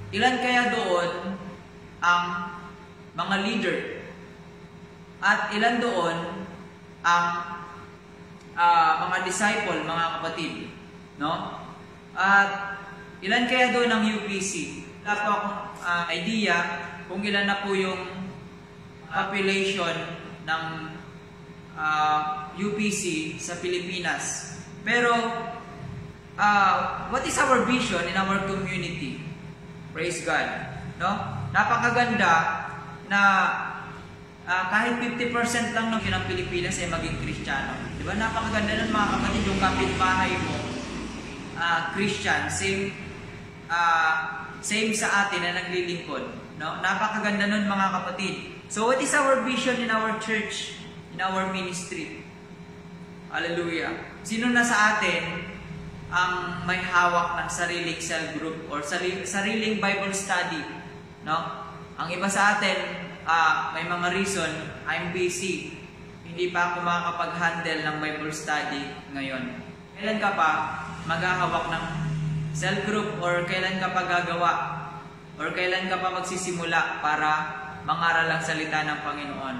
[0.10, 1.10] ilan kaya doon
[2.02, 2.24] ang
[3.14, 3.78] mga leader?
[5.20, 6.18] At ilan doon
[7.04, 7.26] ang
[8.56, 10.72] uh, mga disciple, mga kapatid?
[11.20, 11.62] No?
[12.16, 12.80] At
[13.22, 14.84] ilan kaya doon ang UPC?
[15.04, 15.50] Wala po akong
[15.84, 16.56] uh, idea
[17.10, 18.20] kung ilan na po yung
[19.10, 19.96] population
[20.46, 20.64] ng
[21.74, 22.22] uh, ah,
[22.54, 24.56] UPC sa Pilipinas.
[24.86, 25.14] Pero,
[26.38, 26.76] uh,
[27.10, 29.29] what is our vision in our community?
[30.00, 30.48] Praise God.
[30.96, 31.12] No?
[31.52, 32.64] Napakaganda
[33.12, 33.20] na
[34.48, 37.76] uh, kahit 50% lang ng ng Pilipinas ay maging Kristiyano.
[38.00, 38.16] Di ba?
[38.16, 40.56] Napakaganda ng mga kapatid yung kapitbahay mo,
[41.60, 42.96] uh, Christian, same
[43.68, 46.32] uh, same sa atin na naglilingkod.
[46.56, 46.80] No?
[46.80, 48.56] Napakaganda nun mga kapatid.
[48.72, 50.80] So what is our vision in our church,
[51.12, 52.24] in our ministry?
[53.36, 53.92] Hallelujah.
[54.24, 55.59] Sino na sa atin
[56.10, 60.62] ang may hawak ng sariling cell group or sarili, sariling Bible study?
[61.22, 61.70] No?
[62.02, 62.78] Ang iba sa atin,
[63.30, 64.50] uh, may mga reason,
[64.90, 65.78] I'm busy.
[66.26, 69.62] Hindi pa ako makakapag-handle ng Bible study ngayon.
[69.98, 70.50] Kailan ka pa
[71.06, 71.86] maghahawak ng
[72.58, 74.52] cell group or kailan ka pa gagawa
[75.38, 77.30] or kailan ka pa magsisimula para
[77.86, 79.58] mangaral ang salita ng Panginoon.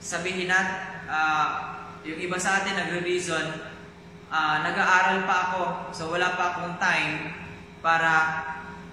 [0.00, 0.68] Sabihin nat,
[1.06, 1.48] uh,
[2.02, 3.69] yung iba sa atin nagre-reason,
[4.30, 5.62] uh, nag-aaral pa ako,
[5.92, 7.34] so wala pa akong time
[7.82, 8.12] para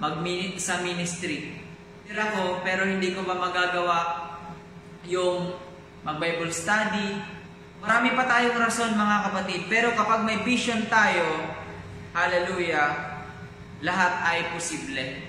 [0.01, 0.21] mag
[0.57, 1.53] sa ministry.
[2.05, 3.97] Tira ko, pero hindi ko pa magagawa
[5.05, 5.53] yung
[6.01, 7.17] mag-Bible study.
[7.77, 9.61] Marami pa tayong rason mga kapatid.
[9.69, 11.25] Pero kapag may vision tayo,
[12.13, 13.21] hallelujah,
[13.85, 15.21] lahat ay posible.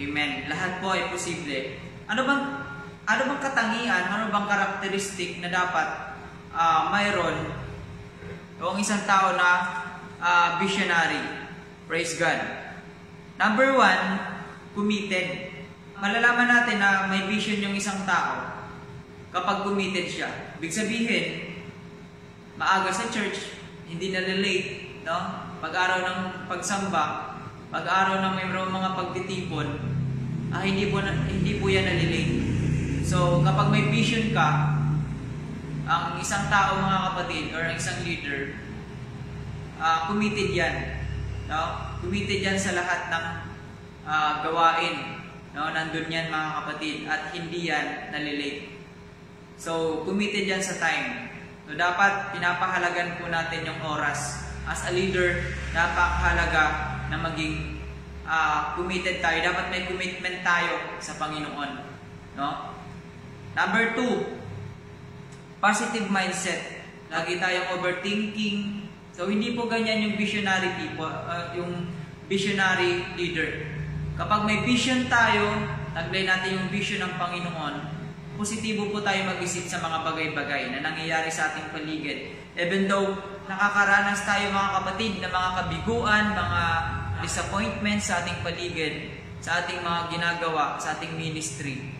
[0.00, 0.48] Amen.
[0.48, 1.76] Lahat po ay posible.
[2.08, 2.42] Ano bang
[3.10, 5.88] ano bang katangian, ano bang karakteristik na dapat
[6.54, 7.59] uh, mayroon
[8.60, 9.50] o ang isang tao na
[10.20, 11.48] uh, visionary?
[11.88, 12.38] Praise God.
[13.40, 14.04] Number one,
[14.76, 15.48] committed.
[15.96, 18.60] Malalaman natin na may vision yung isang tao
[19.32, 20.54] kapag committed siya.
[20.60, 21.26] Ibig sabihin,
[22.60, 23.56] maaga sa church,
[23.88, 25.18] hindi na late, no?
[25.60, 27.36] Pag-araw ng pagsamba,
[27.72, 29.68] pag-araw ng mayroong mga pagtitipon,
[30.52, 32.34] ah, hindi po na, hindi po yan nalilate.
[33.06, 34.69] So, kapag may vision ka,
[35.90, 38.54] ang isang tao mga kapatid or ang isang leader,
[39.82, 41.02] uh, committed yan.
[41.50, 41.98] No?
[41.98, 43.24] Committed yan sa lahat ng
[44.06, 45.26] uh, gawain.
[45.50, 45.74] No?
[45.74, 48.70] Nandun yan mga kapatid at hindi yan nalilate.
[49.58, 51.34] So, committed yan sa time.
[51.66, 54.46] So, dapat pinapahalagan po natin yung oras.
[54.70, 55.42] As a leader,
[55.74, 56.64] napakahalaga
[57.10, 57.82] na maging
[58.30, 59.42] uh, committed tayo.
[59.42, 61.82] Dapat may commitment tayo sa Panginoon.
[62.38, 62.78] No?
[63.58, 64.39] Number two,
[65.60, 66.82] positive mindset.
[67.12, 68.88] Lagi tayong overthinking.
[69.12, 71.84] So, hindi po ganyan yung visionary people, uh, yung
[72.26, 73.68] visionary leader.
[74.16, 75.52] Kapag may vision tayo,
[75.92, 77.74] taglay natin yung vision ng Panginoon,
[78.40, 82.32] positibo po tayo mag-isip sa mga bagay-bagay na nangyayari sa ating paligid.
[82.56, 86.62] Even though nakakaranas tayo mga kapatid na mga kabiguan, mga
[87.20, 89.12] disappointment sa ating paligid,
[89.44, 91.92] sa ating mga ginagawa, sa ating ministry.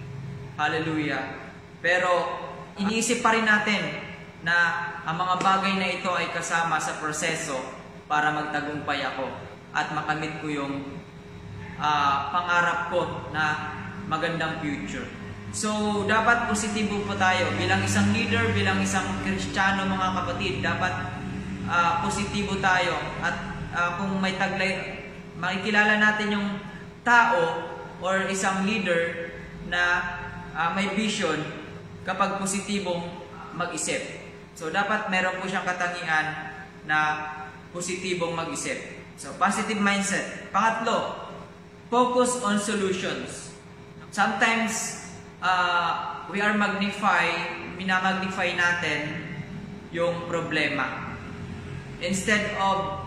[0.57, 1.53] Hallelujah.
[1.85, 2.41] Pero
[2.81, 4.09] iniisip pa rin natin
[4.41, 4.57] na
[5.05, 7.61] ang mga bagay na ito ay kasama sa proseso
[8.09, 9.29] para magtagumpay ako
[9.77, 10.75] at makamit ko yung
[11.77, 13.77] uh, pangarap ko na
[14.09, 15.07] magandang future.
[15.51, 17.53] So, dapat positibo po tayo.
[17.59, 20.95] Bilang isang leader, bilang isang kristyano mga kapatid, dapat
[21.69, 22.97] uh, positibo tayo.
[23.21, 23.37] At
[23.75, 25.05] uh, kung may taglay,
[25.37, 26.49] makikilala natin yung
[27.03, 27.67] tao
[28.01, 29.35] or isang leader
[29.67, 29.83] na
[30.55, 31.60] uh, may vision
[32.11, 33.07] kapag positibong
[33.55, 34.03] mag-isip.
[34.59, 36.27] So, dapat meron po siyang katangian
[36.91, 36.99] na
[37.71, 38.99] positibong mag-isip.
[39.15, 40.51] So, positive mindset.
[40.51, 41.31] Pangatlo,
[41.87, 43.55] focus on solutions.
[44.11, 45.07] Sometimes,
[45.39, 47.31] uh, we are magnify,
[47.79, 49.31] minamagnify natin
[49.95, 51.15] yung problema.
[52.03, 53.07] Instead of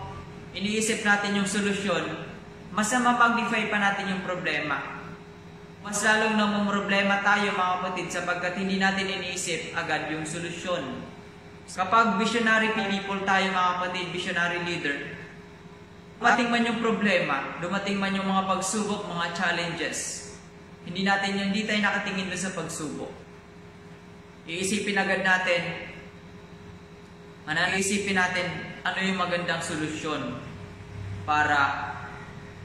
[0.55, 2.23] iniisip natin yung solusyon,
[2.71, 4.92] mas magnify pa natin yung problema.
[5.83, 11.03] Mas lalong namang problema tayo mga kapatid sapagkat hindi natin iniisip agad yung solusyon.
[11.67, 14.95] Kapag visionary people tayo mga kapatid, visionary leader,
[16.23, 19.99] dumating man yung problema, dumating man yung mga pagsubok, mga challenges,
[20.87, 23.11] hindi natin yung, hindi tayo nakatingin doon sa pagsubok.
[24.47, 25.61] Iisipin agad natin,
[27.43, 28.47] iisipin natin,
[28.87, 30.39] ano yung magandang solusyon
[31.27, 31.59] para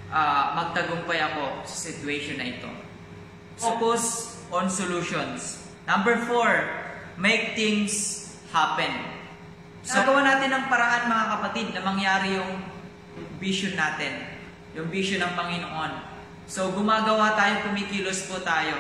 [0.07, 2.88] uh, magtagumpay ako sa situation na ito.
[3.59, 5.59] Focus on solutions.
[5.83, 6.47] Number four,
[7.19, 9.19] make things happen.
[9.83, 12.63] So, gawa natin ng paraan mga kapatid na mangyari yung
[13.43, 14.31] vision natin.
[14.79, 15.93] Yung vision ng Panginoon.
[16.47, 18.79] So, gumagawa tayo, kumikilos po tayo.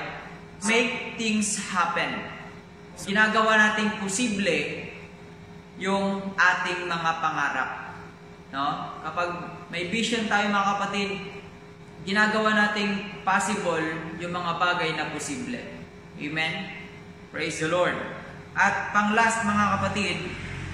[0.62, 2.23] Make things happen.
[2.99, 4.91] Ginagawa nating posible
[5.79, 7.71] yung ating mga pangarap.
[8.51, 8.95] No?
[9.07, 9.29] Kapag
[9.71, 11.09] may vision tayo mga kapatid,
[12.09, 13.85] ginagawa nating possible
[14.16, 15.61] yung mga bagay na posible.
[16.16, 16.73] Amen?
[17.29, 17.92] Praise the Lord.
[18.57, 20.16] At pang last mga kapatid,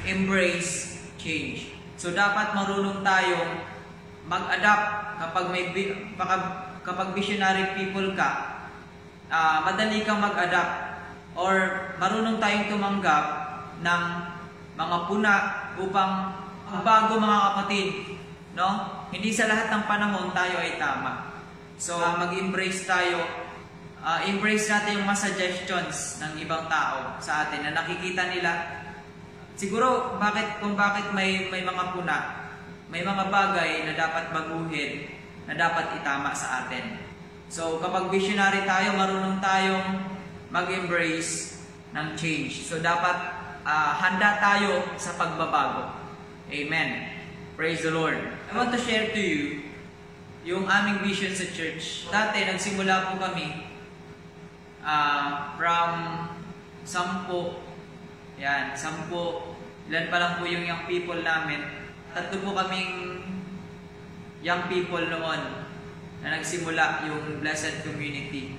[0.06, 1.74] embrace change.
[1.98, 3.66] So dapat marunong tayong
[4.30, 5.74] mag-adapt kapag may
[6.86, 8.62] kapag, visionary people ka,
[9.26, 11.02] uh, madali kang mag-adapt
[11.34, 13.24] or marunong tayong tumanggap
[13.82, 14.02] ng
[14.78, 15.32] mga puna
[15.82, 16.12] upang
[16.86, 17.88] bago mga kapatid,
[18.54, 18.68] no?
[19.10, 21.34] Hindi sa lahat ng panahon tayo ay tama.
[21.76, 23.22] So, uh, mag-embrace tayo,
[24.00, 28.82] uh, embrace natin yung mga suggestions ng ibang tao sa atin na nakikita nila
[29.54, 32.16] siguro bakit kung bakit may may mga puna,
[32.90, 35.10] may mga bagay na dapat baguhin,
[35.46, 36.98] na dapat itama sa atin.
[37.52, 39.88] So, kapag visionary tayo, marunong tayong
[40.50, 41.62] mag-embrace
[41.94, 42.66] ng change.
[42.66, 43.14] So, dapat
[43.62, 45.92] uh, handa tayo sa pagbabago.
[46.50, 47.13] Amen.
[47.54, 48.18] Praise the Lord.
[48.50, 49.70] I want to share to you
[50.42, 52.10] yung aming vision sa church.
[52.10, 53.70] Dati, nagsimula po kami
[54.82, 55.90] uh, from
[56.82, 57.62] sampo.
[58.42, 59.54] Yan, sampo.
[59.86, 61.62] Ilan pa lang po yung young people namin.
[62.10, 63.22] Tatlo po kaming
[64.42, 65.62] young people noon
[66.26, 68.58] na nagsimula yung Blessed Community.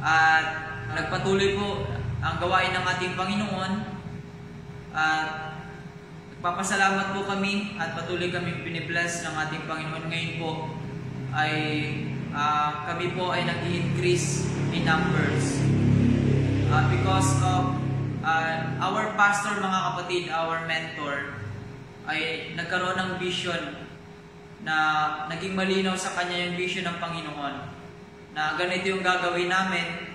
[0.00, 1.84] At nagpatuloy po
[2.24, 3.72] ang gawain ng ating Panginoon.
[4.96, 5.45] At
[6.36, 10.04] nagpapasalamat po kami at patuloy kami pinibless ng ating Panginoon.
[10.12, 10.68] Ngayon po
[11.32, 11.52] ay
[12.28, 15.64] uh, kami po ay nag-increase in numbers.
[16.68, 17.80] Uh, because of
[18.20, 21.40] uh, our pastor mga kapatid, our mentor,
[22.04, 23.88] ay nagkaroon ng vision
[24.60, 24.76] na
[25.32, 27.54] naging malinaw sa kanya yung vision ng Panginoon
[28.36, 30.12] na ganito yung gagawin namin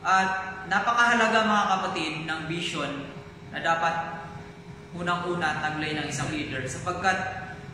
[0.00, 3.12] at napakahalaga mga kapatid ng vision
[3.52, 4.19] na dapat
[4.94, 6.66] unang-una taglay ng isang leader.
[6.66, 7.18] Sapagkat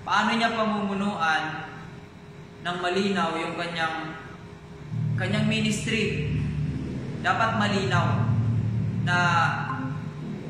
[0.04, 1.72] paano niya pamumunuan
[2.60, 4.16] ng malinaw yung kanyang
[5.16, 6.34] kanyang ministry?
[7.24, 8.06] Dapat malinaw
[9.06, 9.18] na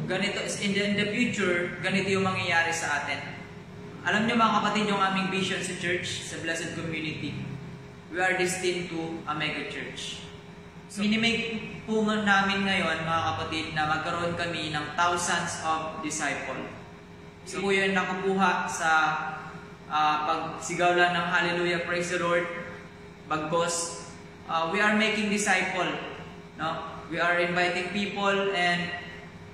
[0.07, 3.37] ganito in the, in the future ganito yung mangyayari sa atin.
[4.07, 7.35] Alam niyo mga kapatid, yung aming vision sa church, sa Blessed Community,
[8.15, 10.26] we are destined to a mega church.
[10.95, 16.63] Minimake po namin ngayon, mga kapatid, na magkaroon kami ng thousands of disciple.
[17.43, 18.91] So, po yun nakukuha sa
[19.91, 22.47] uh, pagsigaw lang ng Hallelujah, Praise the Lord.
[23.27, 24.07] Bagkos,
[24.47, 25.91] uh, we are making disciple.
[26.55, 27.03] No?
[27.11, 28.87] We are inviting people and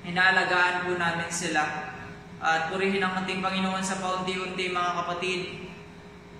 [0.04, 1.64] inaalagaan po namin sila
[2.44, 5.40] at purihin ang ating Panginoon sa paunti-unti mga kapatid.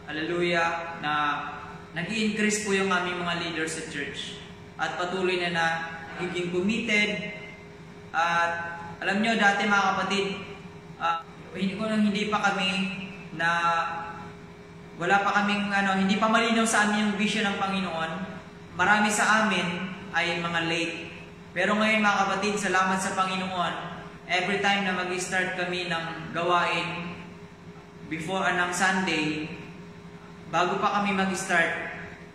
[0.05, 1.13] Hallelujah, na
[1.97, 4.42] nag increase po yung aming mga leaders sa church.
[4.77, 5.67] At patuloy na na
[6.19, 7.35] nagiging committed.
[8.13, 8.51] At
[9.03, 10.27] alam nyo, dati mga kapatid,
[11.03, 11.25] uh,
[11.57, 12.71] hindi ko hindi pa kami
[13.35, 13.51] na
[15.01, 18.11] wala pa kaming ano, hindi pa malinaw sa amin yung vision ng Panginoon.
[18.77, 20.97] Marami sa amin ay mga late.
[21.53, 23.75] Pero ngayon mga kapatid, salamat sa Panginoon,
[24.29, 27.13] every time na mag-start kami ng gawain
[28.09, 29.49] before anang Sunday,
[30.53, 31.92] bago pa kami mag-start,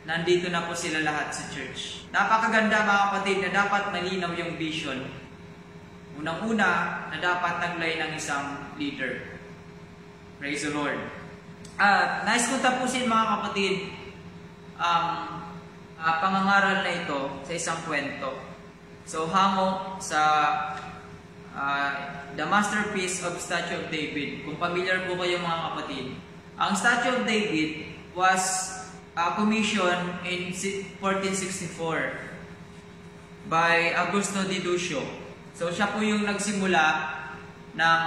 [0.07, 2.07] nandito na po sila lahat sa church.
[2.15, 5.03] Napakaganda mga kapatid na dapat malinaw yung vision.
[6.15, 9.35] Unang-una na dapat taglay ng isang leader.
[10.39, 10.97] Praise the Lord.
[11.75, 13.75] At nais kong tapusin mga kapatid
[14.79, 15.05] ang
[15.99, 18.31] uh, pangangaral na ito sa isang kwento.
[19.03, 20.21] So hango sa
[21.51, 21.89] uh,
[22.39, 24.47] the masterpiece of Statue of David.
[24.47, 26.05] Kung familiar po kayo mga kapatid,
[26.55, 28.76] ang Statue of David was
[29.17, 35.01] uh, commissioned in 1464 by Augusto Di Duccio.
[35.57, 37.17] So siya po yung nagsimula
[37.73, 38.01] ng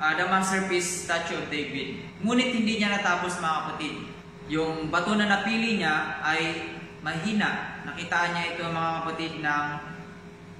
[0.00, 2.00] uh, the masterpiece Statue of David.
[2.24, 4.08] Ngunit hindi niya natapos mga kapatid.
[4.48, 6.72] Yung bato na napili niya ay
[7.04, 7.84] mahina.
[7.84, 9.64] Nakitaan niya ito mga kapatid ng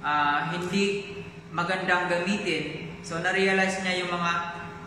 [0.05, 1.17] uh, hindi
[1.49, 2.93] magandang gamitin.
[3.03, 4.31] So, na-realize niya yung mga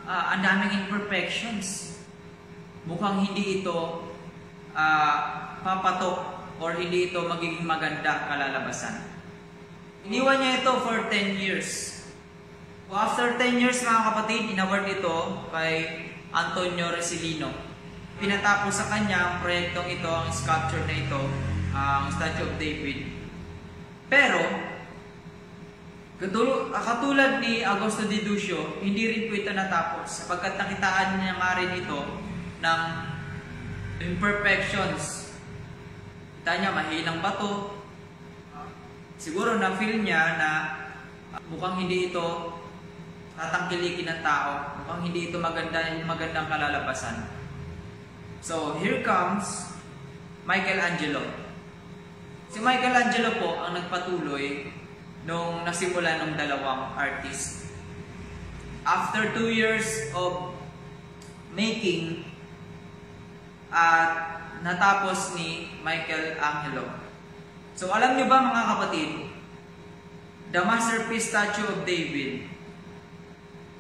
[0.07, 1.99] uh, ang daming imperfections.
[2.87, 4.06] Mukhang hindi ito
[4.77, 5.15] uh,
[5.65, 9.17] papatok or hindi ito magiging maganda kalalabasan.
[10.07, 11.99] Iniwan niya ito for 10 years.
[12.87, 17.51] So, after 10 years mga kapatid, inaward ito kay Antonio Resilino.
[18.23, 21.21] Pinatapos sa kanya ang proyektong ito, ang sculpture na ito,
[21.75, 23.11] ang Statue of David.
[24.07, 24.41] Pero,
[26.73, 31.77] katulad ni Augusto Di Duccio, hindi rin po ito natapos sapagkat nakitaan niya nga rin
[31.77, 32.01] ito
[32.63, 32.81] ng
[34.01, 35.33] imperfections.
[36.41, 37.81] Kita niya, mahinang bato.
[39.17, 40.51] Siguro na-feel niya na
[41.49, 42.53] mukhang hindi ito
[43.37, 44.81] tatangkilikin ng tao.
[44.83, 47.29] Mukhang hindi ito maganda, magandang kalalabasan.
[48.45, 49.75] So, here comes
[50.47, 51.25] Michelangelo.
[52.53, 54.71] Si Michelangelo po ang nagpatuloy
[55.27, 57.67] nung nasimula ng dalawang artist.
[58.87, 60.55] After two years of
[61.51, 62.23] making,
[63.71, 64.11] at
[64.63, 66.87] natapos ni Michael Angelo.
[67.77, 69.11] So alam niyo ba mga kapatid,
[70.51, 72.49] the masterpiece statue of David,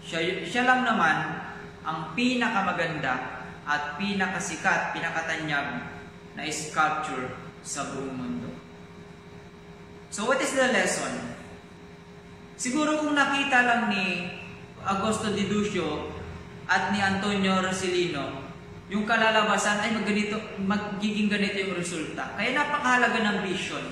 [0.04, 1.42] siya, siya lang naman
[1.82, 5.82] ang pinakamaganda at pinakasikat, pinakatanyag
[6.38, 7.34] na sculpture
[7.66, 8.50] sa buong mundo.
[10.14, 11.34] So what is the lesson?
[12.54, 14.30] Siguro kung nakita lang ni
[14.86, 16.14] Augusto Di Duccio
[16.70, 18.45] at ni Antonio Rosilino,
[18.86, 22.38] yung kalalabasan ay magganito, magiging ganito yung resulta.
[22.38, 23.82] Kaya napakahalaga ng vision.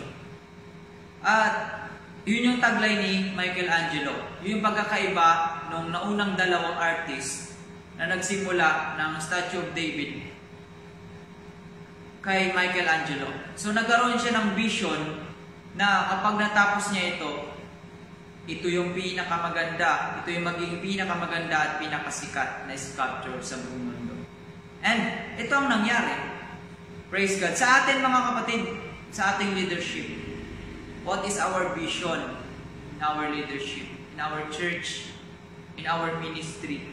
[1.19, 1.85] At
[2.23, 4.39] yun yung taglay ni Michelangelo.
[4.41, 5.29] Yun yung pagkakaiba
[5.75, 7.59] ng naunang dalawang artist
[7.99, 10.31] na nagsimula ng Statue of David
[12.25, 13.29] kay Michelangelo.
[13.59, 15.27] So nagkaroon siya ng vision
[15.75, 17.51] na kapag natapos niya ito,
[18.45, 23.94] ito yung pinakamaganda, ito yung magiging pinakamaganda at pinakasikat na sculpture sa mundo.
[24.85, 25.01] And
[25.41, 26.13] ito ang nangyari.
[27.09, 27.57] Praise God.
[27.57, 28.63] Sa atin mga kapatid,
[29.09, 30.05] sa ating leadership,
[31.09, 32.37] what is our vision
[32.93, 35.17] in our leadership, in our church,
[35.81, 36.93] in our ministry?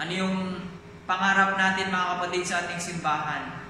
[0.00, 0.36] Ano yung
[1.04, 3.60] pangarap natin mga kapatid sa ating simbahan?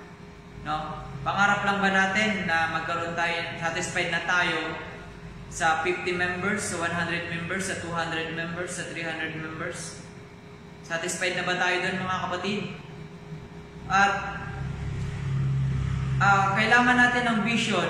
[0.62, 1.03] No?
[1.26, 4.78] Pangarap lang ba natin na magkaroon tayo, satisfied na tayo
[5.51, 10.05] sa 50 members, sa 100 members, sa 200 members, sa 300 members?
[10.85, 12.61] Satisfied na ba tayo doon mga kapatid?
[13.89, 14.12] At
[16.20, 17.89] uh, kailangan natin ng vision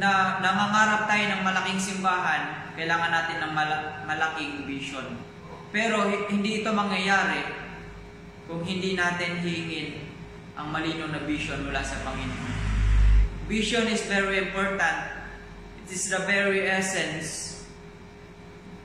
[0.00, 5.18] na nangangarap tayo ng malaking simbahan, kailangan natin ng mal- malaking vision.
[5.68, 7.44] Pero hindi ito mangyayari
[8.48, 10.08] kung hindi natin hingin
[10.56, 12.56] ang malinaw na vision mula sa Panginoon.
[13.46, 14.98] Vision is very important.
[15.84, 17.48] It is the very essence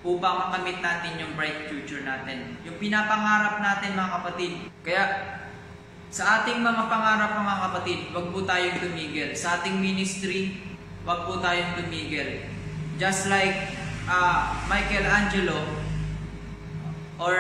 [0.04, 2.60] upang makamit natin yung bright future natin.
[2.68, 4.52] Yung pinapangarap natin mga kapatid.
[4.84, 5.04] Kaya
[6.14, 9.34] sa ating mga pangarap mga kapatid, wag po tayong tumigil.
[9.34, 10.62] Sa ating ministry,
[11.10, 12.38] wag po tayong tumigil.
[13.02, 13.74] Just like
[14.06, 15.58] uh, Michelangelo
[17.18, 17.34] or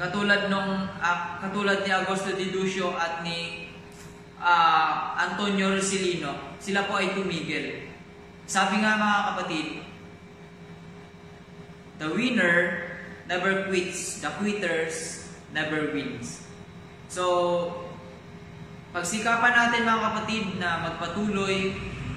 [0.00, 3.68] katulad nung uh, katulad ni Augusto Di Ducio at ni
[4.40, 7.92] uh, Antonio Rosilino, sila po ay tumigil.
[8.48, 9.66] Sabi nga mga kapatid,
[12.00, 12.88] the winner
[13.28, 16.44] never quits, the quitters never wins.
[17.14, 17.70] So,
[18.90, 21.70] pagsikapan natin mga kapatid na magpatuloy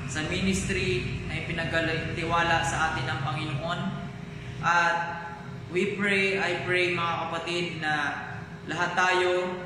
[0.09, 3.79] sa ministry na ipinagtiwala sa atin ng Panginoon.
[4.65, 4.97] At
[5.69, 7.93] we pray, I pray mga kapatid na
[8.65, 9.61] lahat tayo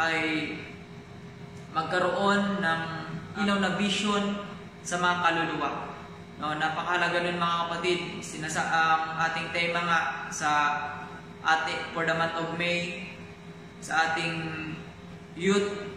[0.00, 0.56] ay
[1.76, 2.82] magkaroon ng
[3.36, 4.32] ilaw na vision
[4.80, 5.92] sa mga kaluluwa.
[6.40, 8.00] No, napakahalaga nun mga kapatid.
[8.24, 10.00] Sinasa ang ating tema nga
[10.32, 10.48] sa
[11.44, 13.09] ating for the month of May
[13.80, 14.36] sa ating
[15.34, 15.88] youth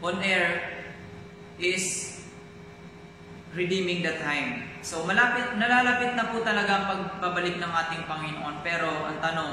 [0.00, 0.80] on air
[1.58, 2.16] is
[3.52, 4.70] redeeming the time.
[4.80, 8.54] So malapit, nalalapit na po talaga ang pagbabalik ng ating Panginoon.
[8.64, 9.52] Pero ang tanong,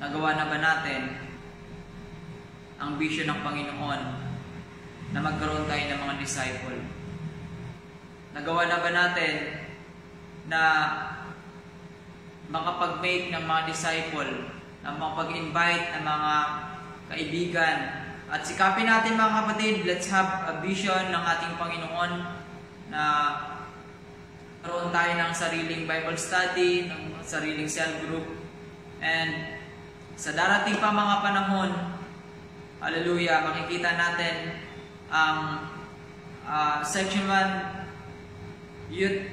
[0.00, 1.02] nagawa na ba natin
[2.80, 4.02] ang vision ng Panginoon
[5.12, 6.80] na magkaroon tayo ng mga disciple?
[8.32, 9.34] Nagawa na ba natin
[10.46, 10.62] na
[12.48, 16.34] makapag-make ng mga disciple na makapag-invite ng mga
[17.10, 17.76] kaibigan.
[18.30, 22.12] At sikapin natin mga kapatid, let's have a vision ng ating Panginoon
[22.88, 23.02] na
[24.62, 28.24] karoon tayo ng sariling Bible study, ng sariling cell group.
[29.02, 29.58] And
[30.14, 31.70] sa darating pa mga panahon,
[32.78, 34.36] hallelujah, makikita natin
[35.10, 35.66] ang
[36.46, 39.26] uh, Section 1 Youth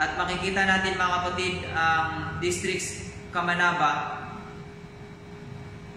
[0.00, 4.19] at makikita natin mga kapatid ang districts Kamanaba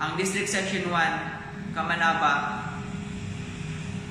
[0.01, 2.33] ang District Section 1, Kamanaba,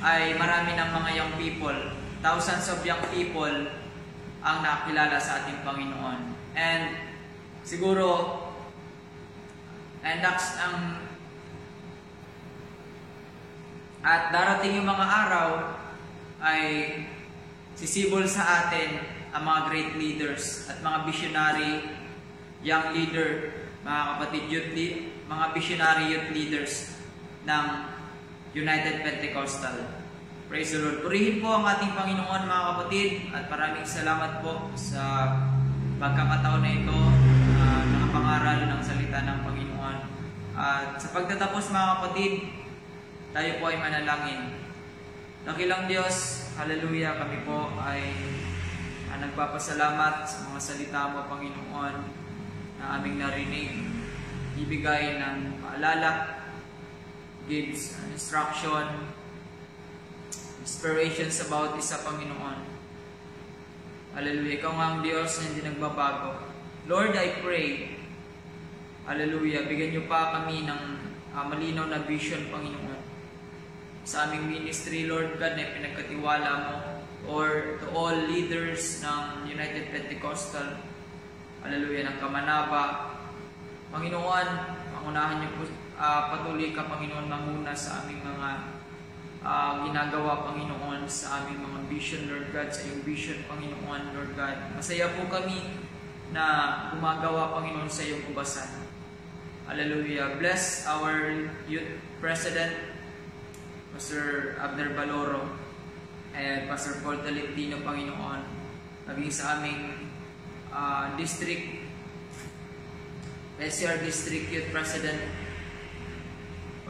[0.02, 1.78] ay marami ng mga young people.
[2.22, 3.70] Thousands of young people
[4.42, 6.20] ang nakilala sa ating Panginoon.
[6.58, 6.98] And
[7.62, 8.38] siguro,
[10.02, 10.98] and that's ang
[14.02, 15.78] at darating yung mga araw
[16.42, 16.90] ay
[17.78, 18.98] sisibol sa atin
[19.30, 21.86] ang mga great leaders at mga visionary
[22.66, 23.54] young leader,
[23.86, 26.72] mga kapatid youth lead, mga visionary youth leaders
[27.48, 27.64] ng
[28.52, 29.80] United Pentecostal.
[30.52, 31.00] Praise the Lord.
[31.00, 35.32] Purihin po ang ating Panginoon mga kapatid at maraming salamat po sa
[35.96, 39.96] pagkakataon na ito uh, nakapangaral ng salita ng Panginoon.
[40.52, 42.32] At sa pagtatapos mga kapatid,
[43.32, 44.52] tayo po ay manalangin.
[45.48, 48.04] Nakilang Diyos, hallelujah, kami po ay
[49.08, 51.96] uh, nagpapasalamat sa mga salita mo, Panginoon,
[52.76, 53.91] na aming narinig
[54.58, 56.42] ibigay ng paalala,
[57.48, 59.10] gives instruction,
[60.62, 62.70] inspirations about isa Panginoon.
[64.12, 64.60] Hallelujah.
[64.60, 66.36] Ikaw nga ang Diyos na hindi nagbabago.
[66.84, 67.96] Lord, I pray,
[69.02, 70.82] Hallelujah, bigyan niyo pa kami ng
[71.34, 73.02] uh, malinaw na vision, Panginoon.
[74.06, 76.76] Sa aming ministry, Lord God, na pinagkatiwala mo
[77.26, 80.78] or to all leaders ng United Pentecostal,
[81.66, 83.11] Hallelujah, ng Kamanaba,
[83.92, 84.48] Panginoon,
[84.96, 85.68] pangunahan niyo po,
[86.00, 88.48] uh, patuloy ka, Panginoon, mamuna sa aming mga
[89.44, 94.56] uh, ginagawa, Panginoon, sa aming mga vision, Lord God, sa iyong vision, Panginoon, Lord God.
[94.72, 95.76] Masaya po kami
[96.32, 96.44] na
[96.96, 98.88] gumagawa, Panginoon, sa iyong kubasan.
[99.68, 100.40] Hallelujah.
[100.40, 102.72] Bless our youth president,
[103.92, 105.52] Pastor Abner Baloro,
[106.32, 108.40] and Pastor Paul Tolentino, Panginoon,
[109.04, 110.08] maging sa aming
[110.72, 111.81] uh, district
[113.60, 115.20] SCR District Youth President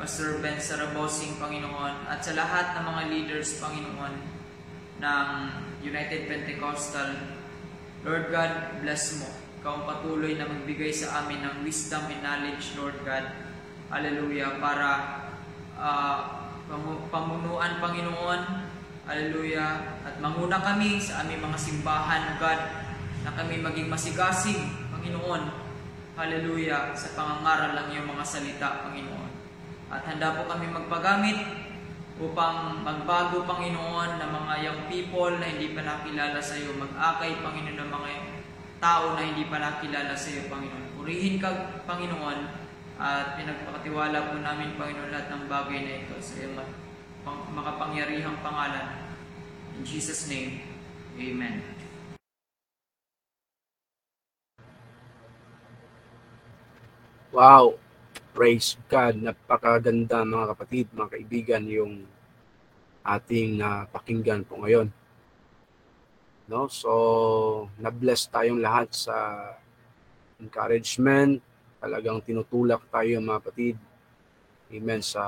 [0.03, 4.15] Pastor Ben Sarabosing, Panginoon, at sa lahat ng mga leaders, Panginoon,
[4.99, 5.29] ng
[5.79, 7.23] United Pentecostal.
[8.03, 9.31] Lord God, bless mo.
[9.63, 13.31] Ikaw ang patuloy na magbigay sa amin ng wisdom and knowledge, Lord God.
[13.95, 14.59] Hallelujah.
[14.59, 14.91] Para
[15.79, 16.51] uh,
[17.15, 18.41] pamunuan, Panginoon.
[19.07, 20.03] Hallelujah.
[20.03, 22.59] At manguna kami sa aming mga simbahan, God,
[23.23, 24.59] na kami maging masigasig,
[24.91, 25.72] Panginoon.
[26.13, 26.93] Hallelujah.
[26.93, 29.33] Sa pangangaral ng iyong mga salita, Panginoon.
[29.89, 31.39] At handa po kami magpagamit
[32.21, 36.77] upang magbago, Panginoon, ng mga young people na hindi pa nakilala sa iyo.
[36.77, 38.11] Mag-akay, Panginoon, ng mga
[38.77, 41.01] tao na hindi pa nakilala sa iyo, Panginoon.
[41.01, 42.61] Purihin ka, Panginoon,
[43.01, 46.61] at pinagpakatiwala po namin, Panginoon, lahat ng bagay na ito sa iyong
[47.57, 49.17] makapangyarihang pangalan.
[49.81, 50.61] In Jesus' name,
[51.17, 51.72] Amen.
[57.33, 57.81] Wow!
[58.37, 59.17] Praise God!
[59.17, 62.05] Napakaganda mga kapatid, mga kaibigan, yung
[63.01, 64.93] ating uh, pakinggan po ngayon.
[66.45, 66.69] No?
[66.69, 66.93] So,
[67.81, 69.17] na-bless tayong lahat sa
[70.37, 71.41] encouragement.
[71.81, 73.81] Talagang tinutulak tayo mga kapatid.
[74.69, 75.01] Amen.
[75.01, 75.25] Sa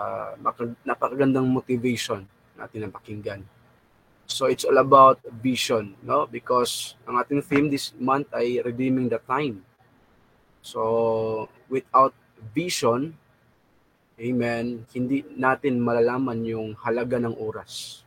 [0.85, 2.29] napakagandang motivation
[2.61, 3.41] natin ang pakinggan.
[4.29, 6.29] So it's all about vision, no?
[6.29, 9.65] Because ang ating theme this month ay redeeming the time.
[10.65, 12.13] So without
[12.53, 13.17] vision,
[14.21, 18.05] amen, hindi natin malalaman yung halaga ng oras.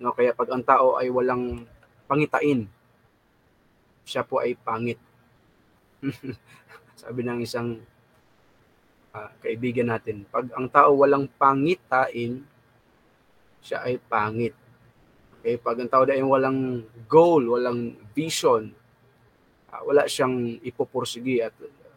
[0.00, 1.66] No, kaya pag ang tao ay walang
[2.10, 2.66] pangitain,
[4.04, 5.00] siya po ay pangit.
[7.00, 7.80] Sabi ng isang
[9.14, 12.44] uh, kaibigan natin, pag ang tao walang pangitain,
[13.64, 14.52] siya ay pangit.
[15.40, 18.72] Okay, pag ang tao ay walang goal, walang vision,
[19.72, 21.54] uh, wala siyang ipupursigi at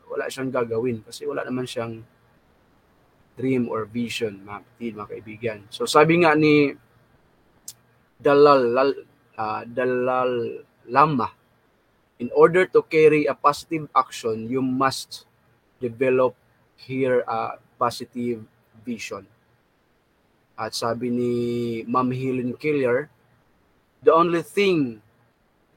[0.08, 2.02] wala siyang gagawin kasi wala naman siyang
[3.38, 5.60] dream or vision, mga kapatid, mga kaibigan.
[5.70, 6.74] So sabi nga ni
[8.18, 8.74] Dalal
[9.38, 11.30] uh, Dalal Lama,
[12.18, 15.30] in order to carry a positive action, you must
[15.78, 16.34] develop
[16.74, 18.42] here a positive
[18.82, 19.30] vision.
[20.58, 21.34] At sabi ni
[21.86, 23.14] Ma'am Helen Keller,
[24.02, 25.06] the only thing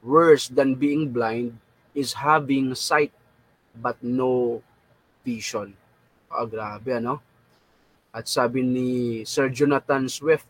[0.01, 1.61] worse than being blind
[1.93, 3.13] is having sight
[3.75, 4.61] but no
[5.23, 5.73] vision.
[6.31, 7.21] Oh, grabe ano?
[8.11, 8.89] At sabi ni
[9.23, 10.47] Sir Jonathan Swift,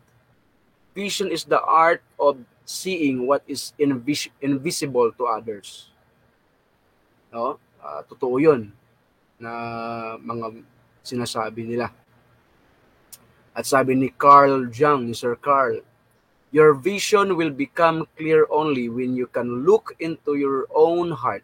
[0.98, 5.94] vision is the art of seeing what is invis- invisible to others.
[7.30, 7.62] No?
[7.82, 8.70] Uh, totoo 'yun
[9.42, 9.52] na
[10.22, 10.62] mga
[11.02, 11.90] sinasabi nila.
[13.52, 15.82] At sabi ni Carl Jung, ni Sir Carl,
[16.54, 21.44] your vision will become clear only when you can look into your own heart.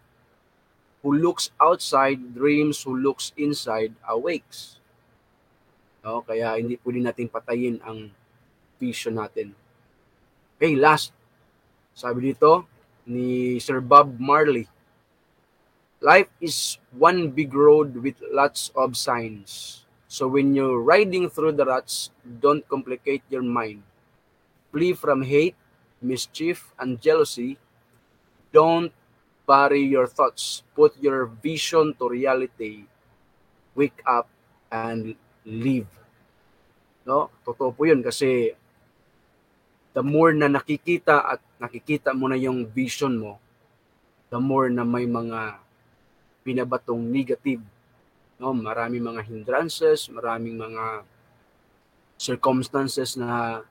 [1.01, 4.81] Who looks outside dreams, who looks inside awakes.
[6.01, 8.09] No, kaya hindi pwede natin patayin ang
[8.81, 9.53] vision natin.
[10.57, 11.13] Okay, last.
[11.93, 12.65] Sabi dito
[13.05, 14.65] ni Sir Bob Marley,
[15.97, 19.81] Life is one big road with lots of signs.
[20.05, 23.81] So when you're riding through the ruts, don't complicate your mind.
[24.69, 25.57] Flee from hate,
[25.99, 27.57] mischief, and jealousy.
[28.53, 28.93] Don't
[29.47, 30.67] bury your thoughts.
[30.75, 32.83] Put your vision to reality.
[33.71, 34.27] Wake up
[34.67, 35.15] and
[35.47, 35.87] live.
[37.07, 37.31] No?
[37.47, 38.51] Totoo po yun kasi
[39.95, 43.39] the more na nakikita at nakikita mo na yung vision mo,
[44.29, 45.57] the more na may mga
[46.45, 47.63] binabatong negative.
[48.37, 51.01] No, maraming mga hindrances, maraming mga
[52.21, 53.65] circumstances na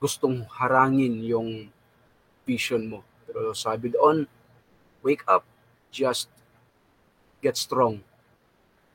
[0.00, 1.68] gustong harangin yung
[2.48, 3.04] vision mo.
[3.28, 4.24] Pero sabi doon,
[5.02, 5.44] wake up,
[5.90, 6.28] just
[7.42, 8.02] get strong.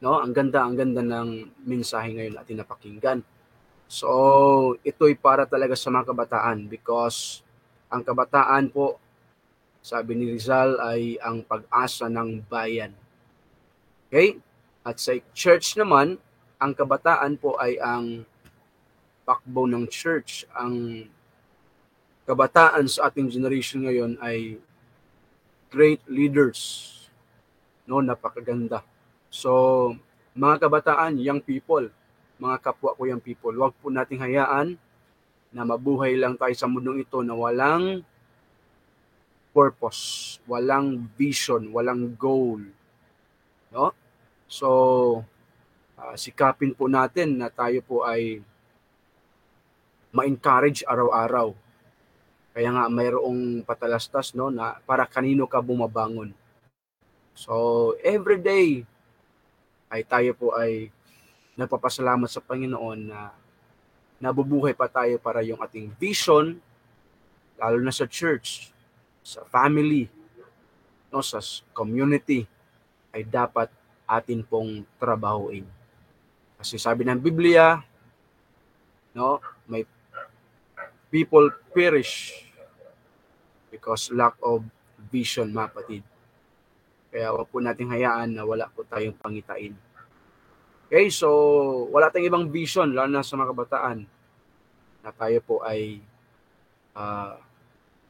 [0.03, 3.19] No, ang ganda, ang ganda ng mensahe ngayon natin napakinggan.
[3.87, 7.45] So, ito'y para talaga sa mga kabataan because
[7.87, 8.99] ang kabataan po,
[9.79, 12.91] sabi ni Rizal, ay ang pag-asa ng bayan.
[14.09, 14.41] Okay?
[14.83, 16.19] At sa church naman,
[16.59, 18.27] ang kabataan po ay ang
[19.23, 20.43] backbone ng church.
[20.57, 21.07] Ang
[22.27, 24.59] kabataan sa ating generation ngayon ay
[25.73, 26.93] great leaders.
[27.89, 28.85] No, napakaganda.
[29.33, 29.97] So,
[30.37, 31.89] mga kabataan, young people,
[32.37, 34.77] mga kapwa ko young people, wag po nating hayaan
[35.49, 38.05] na mabuhay lang tayo sa mundong ito na walang
[39.53, 42.61] purpose, walang vision, walang goal.
[43.73, 43.93] No?
[44.45, 44.69] So,
[45.97, 48.41] uh, sikapin po natin na tayo po ay
[50.13, 51.53] ma-encourage araw-araw.
[52.53, 56.29] Kaya nga mayroong patalastas no na para kanino ka bumabangon.
[57.33, 58.85] So, every day
[59.89, 60.93] ay tayo po ay
[61.57, 63.33] nagpapasalamat sa Panginoon na
[64.21, 66.57] nabubuhay pa tayo para yung ating vision,
[67.57, 68.69] lalo na sa church,
[69.25, 70.09] sa family,
[71.13, 71.41] no, sa
[71.73, 72.45] community,
[73.13, 73.69] ay dapat
[74.09, 75.65] atin pong trabahuin.
[76.57, 77.81] Kasi sabi ng Biblia,
[79.13, 79.37] no,
[79.69, 79.85] may
[81.13, 82.41] people perish
[83.69, 84.65] because lack of
[85.13, 86.03] vision, mga kapatid.
[87.13, 89.77] Kaya wag po nating hayaan na wala po tayong pangitain.
[90.89, 91.29] Okay, so
[91.93, 93.99] wala tayong ibang vision, lalo na sa mga kabataan,
[95.05, 96.01] na tayo po ay
[96.97, 97.37] uh,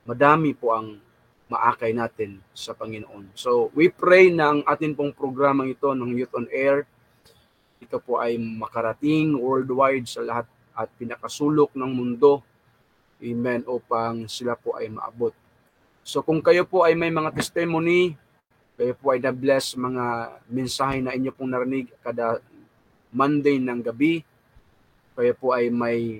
[0.07, 0.95] madami po ang
[1.51, 3.35] maakay natin sa Panginoon.
[3.35, 6.87] So, we pray na atin pong programang ito ng Youth on Air,
[7.83, 12.41] ito po ay makarating worldwide sa lahat at pinakasulok ng mundo.
[13.23, 13.63] Amen.
[13.63, 15.31] Upang sila po ay maabot.
[16.03, 18.19] So kung kayo po ay may mga testimony,
[18.75, 22.43] kayo po ay na-bless mga mensahe na inyo pong narinig kada
[23.15, 24.19] Monday ng gabi,
[25.15, 26.19] kayo po ay may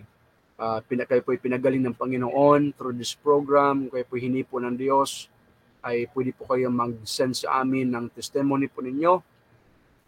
[0.62, 5.28] uh, kayo po ay pinagaling ng Panginoon through this program, kayo po hinipo ng Diyos,
[5.84, 9.20] ay pwede po kayo mag-send sa amin ng testimony po ninyo.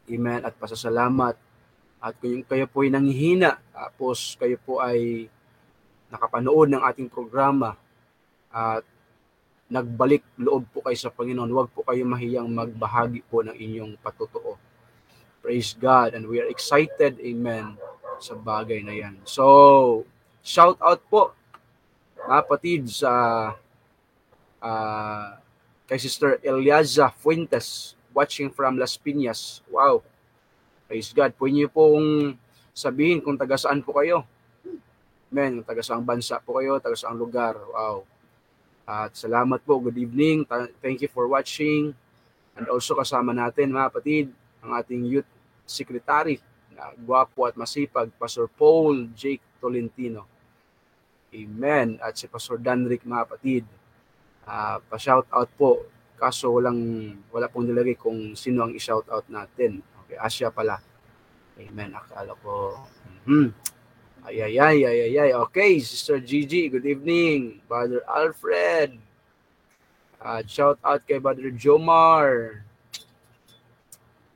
[0.05, 0.39] Amen.
[0.45, 1.35] At pasasalamat.
[1.99, 5.27] At kung kayo po ay nanghihina, tapos kayo po ay
[6.15, 7.75] nakapanood ng ating programa,
[8.55, 8.87] at
[9.67, 14.55] nagbalik loob po kayo sa Panginoon, huwag po kayo mahiyang magbahagi po ng inyong patutuo.
[15.43, 16.15] Praise God.
[16.15, 17.75] And we are excited, amen,
[18.17, 19.19] sa bagay na yan.
[19.27, 20.07] So,
[20.41, 21.35] shout out po,
[22.25, 23.11] kapatid, sa
[24.63, 25.27] uh,
[25.85, 29.61] kay Sister Eliaza Fuentes, watching from Las Piñas.
[29.69, 30.01] Wow.
[30.89, 31.33] Praise God.
[31.37, 32.37] Pwede niyo pong
[32.73, 34.25] sabihin kung taga saan po kayo.
[35.33, 35.65] Amen.
[35.65, 37.57] Taga saang bansa po kayo, taga saang lugar.
[37.57, 38.05] Wow.
[38.85, 39.81] At salamat po.
[39.81, 40.45] Good evening.
[40.77, 41.97] Thank you for watching.
[42.55, 44.25] And also kasama natin mga kapatid,
[44.61, 45.27] ang ating youth
[45.65, 46.39] secretary
[46.71, 50.29] na gwapo at masipag, Pastor Paul Jake Tolentino.
[51.33, 51.97] Amen.
[51.99, 53.65] At si Pastor Danrick mga kapatid.
[54.45, 55.89] Uh, pa-shout out po.
[56.15, 56.79] Kaso walang,
[57.33, 59.83] wala pong nilagay kung sino ang i-shout out natin.
[60.05, 60.79] Okay, Asya pala.
[61.59, 61.91] Amen.
[61.91, 62.77] Akala ko.
[63.25, 63.74] Mm-hmm.
[64.25, 65.31] Ay, ay, ay, ay, ay, ay.
[65.37, 67.61] Okay, Sister Gigi, good evening.
[67.69, 68.97] Brother Alfred.
[70.17, 72.65] Uh, shout out kay Brother Jomar.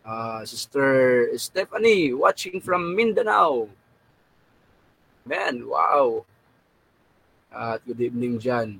[0.05, 3.65] Uh, Sister Stephanie, watching from Mindanao.
[5.25, 6.21] Man, wow.
[7.49, 8.77] At uh, good evening dyan.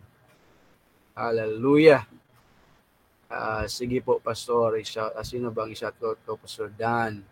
[1.17, 2.05] Hallelujah.
[3.25, 4.77] Uh, sige po, Pastor.
[4.85, 6.37] Shout, uh, sino bang i-shout out ko?
[6.37, 7.25] Pastor Dan.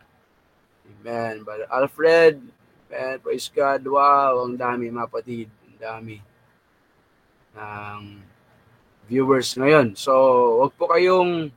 [0.82, 1.46] Amen.
[1.46, 2.42] Brother Alfred,
[2.88, 3.84] Man, praise God.
[3.84, 5.52] Wow, ang dami mga patid.
[5.68, 6.16] Ang dami
[7.58, 8.04] ng
[9.12, 9.92] viewers ngayon.
[10.00, 10.14] So,
[10.64, 11.52] wag po kayong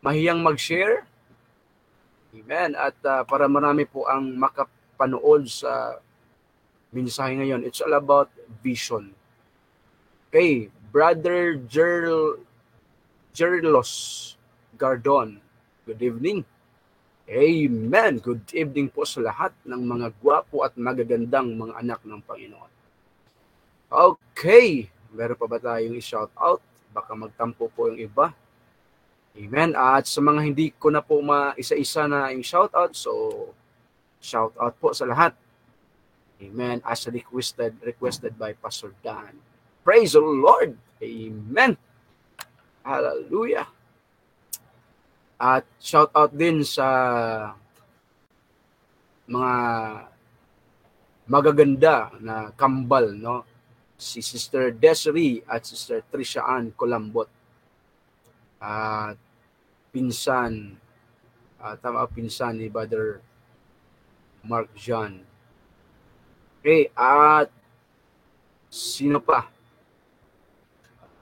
[0.00, 1.04] mahiyang mag-share.
[2.32, 2.72] Amen.
[2.72, 6.00] At uh, para marami po ang makapanood sa
[6.92, 7.64] mensahe ngayon.
[7.68, 8.32] It's all about
[8.64, 9.12] vision.
[10.32, 12.40] Okay, Brother Gerl
[13.36, 13.92] Gerlos
[14.80, 15.40] Gardon.
[15.84, 16.44] Good evening.
[17.32, 18.20] Amen.
[18.20, 22.72] Good evening po sa lahat ng mga gwapo at magagandang mga anak ng Panginoon.
[23.88, 24.92] Okay.
[25.16, 26.60] Meron pa ba tayong i-shout out?
[26.92, 28.36] Baka magtampo po yung iba.
[29.32, 29.72] Amen.
[29.72, 33.48] At sa mga hindi ko na po maisa-isa na yung shout out, so
[34.20, 35.32] shout out po sa lahat.
[36.36, 36.84] Amen.
[36.84, 39.40] As requested, requested by Pastor Dan.
[39.80, 40.76] Praise the Lord.
[41.00, 41.80] Amen.
[42.84, 43.72] Hallelujah.
[45.42, 46.86] At shout out din sa
[49.26, 49.54] mga
[51.26, 53.42] magaganda na kambal, no?
[53.98, 57.26] Si Sister Desiree at Sister Trisha Ann Colambot.
[58.62, 59.18] At
[59.90, 60.78] pinsan,
[61.58, 63.18] uh, tama pinsan ni Brother
[64.46, 65.26] Mark John.
[66.62, 67.50] Okay, at
[68.70, 69.50] sino pa?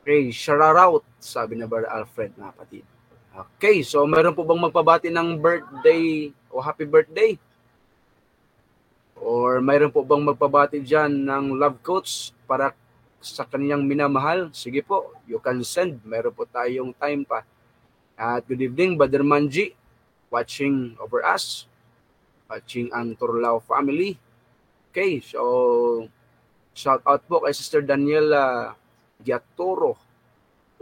[0.05, 2.90] Okay, shoutout, sabi na Brother Alfred na kapatid.
[3.31, 7.39] Okay, so meron po bang magpabati ng birthday o happy birthday?
[9.15, 12.75] Or mayroon po bang magpabati dyan ng love quotes para
[13.23, 14.51] sa kanyang minamahal?
[14.51, 16.03] Sige po, you can send.
[16.03, 17.47] Meron po tayong time pa.
[18.19, 19.79] At good evening, Brother Manji,
[20.27, 21.71] watching over us,
[22.51, 24.19] watching ang Turlao family.
[24.91, 26.11] Okay, so
[26.75, 28.75] shout out po kay Sister Daniela
[29.23, 29.95] Giatoro,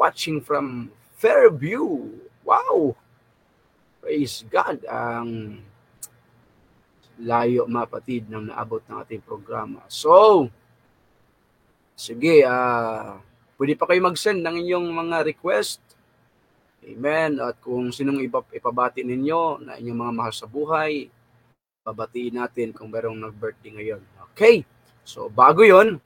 [0.01, 0.89] watching from
[1.19, 2.09] Fairview,
[2.49, 2.97] Wow!
[4.01, 4.81] Praise God!
[4.89, 5.61] Ang
[7.21, 9.85] layo mapatid ng naabot ng ating programa.
[9.93, 10.49] So,
[11.93, 13.21] sige, uh,
[13.61, 15.85] pwede pa kayo mag-send ng inyong mga request.
[16.89, 17.37] Amen.
[17.37, 21.13] At kung sinong iba, ipabati ninyo na inyong mga mahal sa buhay,
[21.85, 24.01] babatiin natin kung merong nag-birthday ngayon.
[24.33, 24.65] Okay,
[25.05, 26.01] so bago yon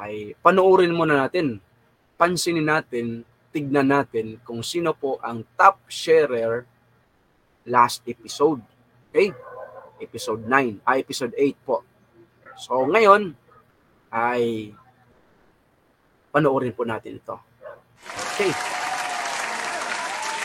[0.00, 1.60] ay panoorin muna natin,
[2.16, 3.26] pansinin natin,
[3.58, 6.62] tignan natin kung sino po ang top sharer
[7.66, 8.62] last episode.
[9.10, 9.34] Okay?
[9.98, 11.82] Episode 9, ah, episode 8 po.
[12.54, 13.34] So ngayon
[14.14, 14.70] ay
[16.30, 17.34] panoorin po natin ito.
[18.38, 18.54] Okay.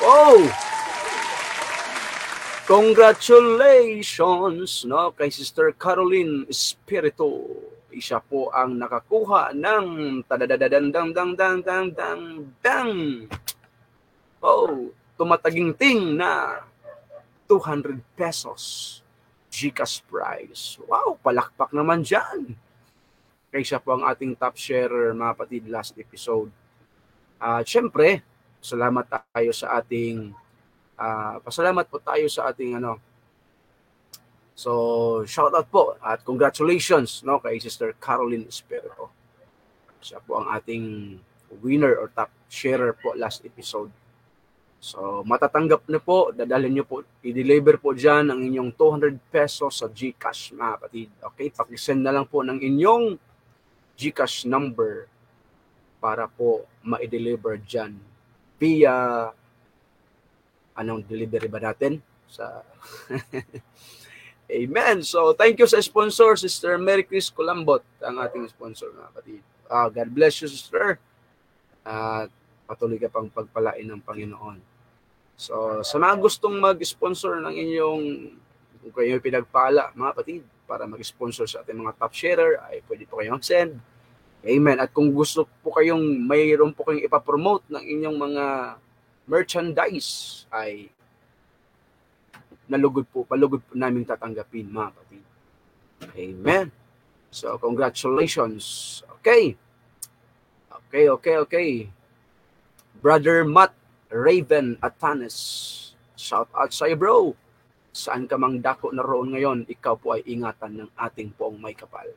[0.01, 0.41] Oh!
[2.65, 7.45] Congratulations no kay Sister Caroline Espiritu.
[7.93, 9.85] Isa po ang nakakuha ng
[10.25, 12.23] tadadadadang dang dang dang dang dang
[12.57, 12.91] dang.
[14.41, 16.65] Oh, tumataginting na
[17.45, 18.99] 200 pesos
[19.53, 20.81] GCash prize.
[20.89, 22.57] Wow, palakpak naman dyan.
[23.53, 26.49] Kaya siya po ang ating top sharer mga patid last episode.
[27.37, 28.25] At uh, syempre,
[28.57, 30.33] salamat tayo sa ating
[30.97, 32.97] uh, pasalamat po tayo sa ating ano
[34.53, 39.09] So, shout out po at congratulations no kay Sister Caroline Espiritu.
[39.97, 41.17] Siya po ang ating
[41.61, 43.89] winner or top sharer po last episode.
[44.83, 49.87] So, matatanggap na po, dadalhin niyo po, i-deliver po dyan ang inyong 200 pesos sa
[49.87, 51.09] GCash, mga kapatid.
[51.33, 53.15] Okay, pakisend na lang po ng inyong
[53.95, 55.07] GCash number
[56.03, 57.95] para po ma-deliver dyan
[58.59, 59.31] via
[60.75, 62.59] anong delivery ba natin sa
[64.51, 64.99] Amen.
[65.07, 69.41] So, thank you sa sponsor, Sister Mary Chris Colambot, ang ating sponsor, mga kapatid.
[69.71, 70.99] Uh, God bless you, Sister.
[71.87, 72.31] At uh,
[72.67, 74.59] patuloy ka pang pagpalain ng Panginoon.
[75.39, 78.03] So, sa mga gustong mag-sponsor ng inyong,
[78.83, 83.19] kung kayo pinagpala, mga kapatid, para mag-sponsor sa ating mga top sharer, ay pwede po
[83.23, 83.79] kayong send.
[84.43, 84.77] Amen.
[84.79, 88.45] At kung gusto po kayong, mayroon po kayong ipapromote ng inyong mga
[89.23, 90.91] merchandise, ay
[92.73, 95.23] nalugod po, palugod po namin tatanggapin, mga kapatid.
[96.17, 96.67] Amen.
[97.29, 99.01] So, congratulations.
[99.21, 99.57] Okay.
[100.89, 101.69] Okay, okay, okay.
[103.01, 103.73] Brother Matt
[104.13, 105.37] Raven Atanes.
[106.13, 107.17] Shout out sa iyo, bro.
[107.93, 111.73] Saan ka mang dako na roon ngayon, ikaw po ay ingatan ng ating poong may
[111.77, 112.09] kapal.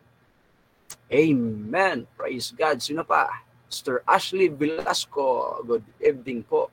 [1.13, 2.09] Amen.
[2.17, 2.81] Praise God.
[2.81, 3.45] Sino pa?
[3.69, 4.05] Mr.
[4.07, 5.61] Ashley Velasco.
[5.65, 6.71] Good evening po.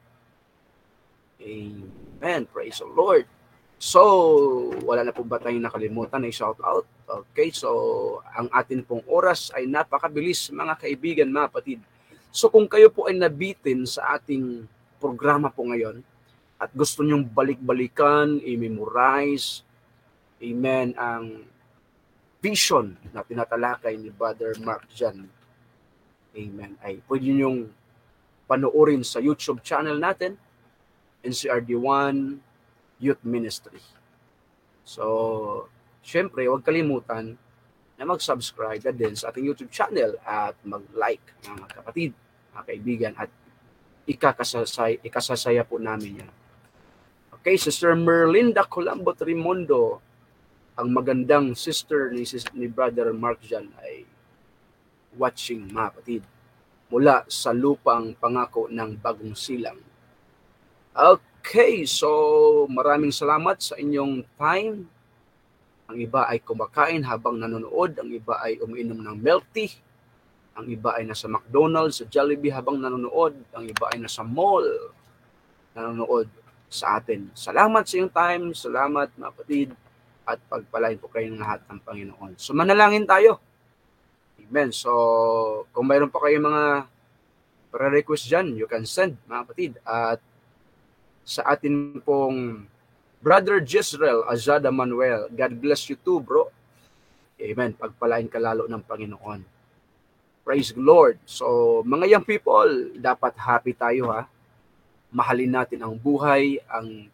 [1.42, 2.48] Amen.
[2.52, 3.28] Praise the Lord.
[3.84, 4.00] So,
[4.88, 6.88] wala na po ba tayong nakalimutan na shout out?
[7.04, 7.68] Okay, so
[8.32, 11.84] ang atin pong oras ay napakabilis mga kaibigan, mga patid.
[12.32, 14.64] So kung kayo po ay nabitin sa ating
[15.04, 16.00] programa po ngayon
[16.64, 19.68] at gusto nyong balik-balikan, i-memorize,
[20.40, 21.44] amen, ang
[22.40, 25.28] vision na tinatalakay ni Brother Mark Jan,
[26.32, 27.68] amen, ay pwede nyong
[28.48, 30.40] panoorin sa YouTube channel natin,
[31.20, 32.40] NCRD1
[33.04, 33.84] Youth Ministry.
[34.88, 35.68] So,
[36.00, 37.36] syempre, huwag kalimutan
[38.00, 42.12] na mag-subscribe na din sa ating YouTube channel at mag-like mga kapatid,
[42.56, 43.28] mga kaibigan at
[44.08, 46.32] ikakasasay, ikasasaya po namin yan.
[47.40, 50.00] Okay, Sister Merlinda Colombo Trimondo,
[50.80, 52.24] ang magandang sister ni,
[52.56, 54.08] ni Brother Mark Jan ay
[55.14, 56.24] watching mga kapatid
[56.90, 59.78] mula sa lupang pangako ng bagong silang.
[60.94, 61.33] Okay.
[61.44, 62.08] Okay, so
[62.72, 64.88] maraming salamat sa inyong time.
[65.92, 69.76] Ang iba ay kumakain habang nanonood, ang iba ay umiinom ng milk tea,
[70.56, 74.64] ang iba ay nasa McDonald's, sa Jollibee habang nanonood, ang iba ay nasa mall
[75.76, 76.32] nanonood
[76.72, 77.28] sa atin.
[77.36, 79.70] Salamat sa iyong time, salamat mga kapatid,
[80.24, 82.40] at pagpalain po kayo ng lahat ng Panginoon.
[82.40, 83.44] So manalangin tayo.
[84.40, 84.72] Amen.
[84.72, 86.64] So kung mayroon pa kayong mga
[87.68, 89.72] pre-request dyan, you can send mga kapatid.
[89.84, 90.24] At
[91.24, 92.68] sa atin pong
[93.24, 95.32] Brother Jezreel Azada Manuel.
[95.32, 96.52] God bless you too, bro.
[97.40, 97.72] Amen.
[97.72, 99.42] Pagpalain ka lalo ng Panginoon.
[100.44, 101.16] Praise the Lord.
[101.24, 104.28] So, mga young people, dapat happy tayo ha.
[105.08, 107.08] Mahalin natin ang buhay, ang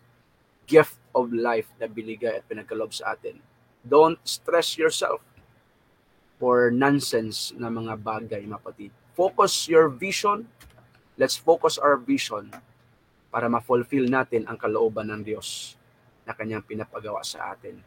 [0.65, 3.37] gift of life na binigay at pinagkalob sa atin.
[3.85, 5.21] Don't stress yourself
[6.41, 8.89] for nonsense na mga bagay, mapatid.
[9.13, 10.49] Focus your vision.
[11.21, 12.49] Let's focus our vision
[13.29, 15.77] para ma-fulfill natin ang kalooban ng Diyos
[16.25, 17.77] na kanyang pinapagawa sa atin.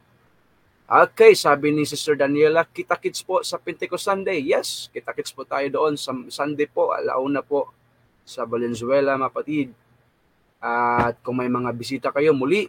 [0.92, 4.42] Okay, sabi ni Sister Daniela, kita-kits po sa Pentecost Sunday.
[4.42, 7.70] Yes, kita-kits po tayo doon sa Sunday po, alauna po
[8.26, 9.70] sa Valenzuela, mapatid.
[10.62, 12.66] At kung may mga bisita kayo muli,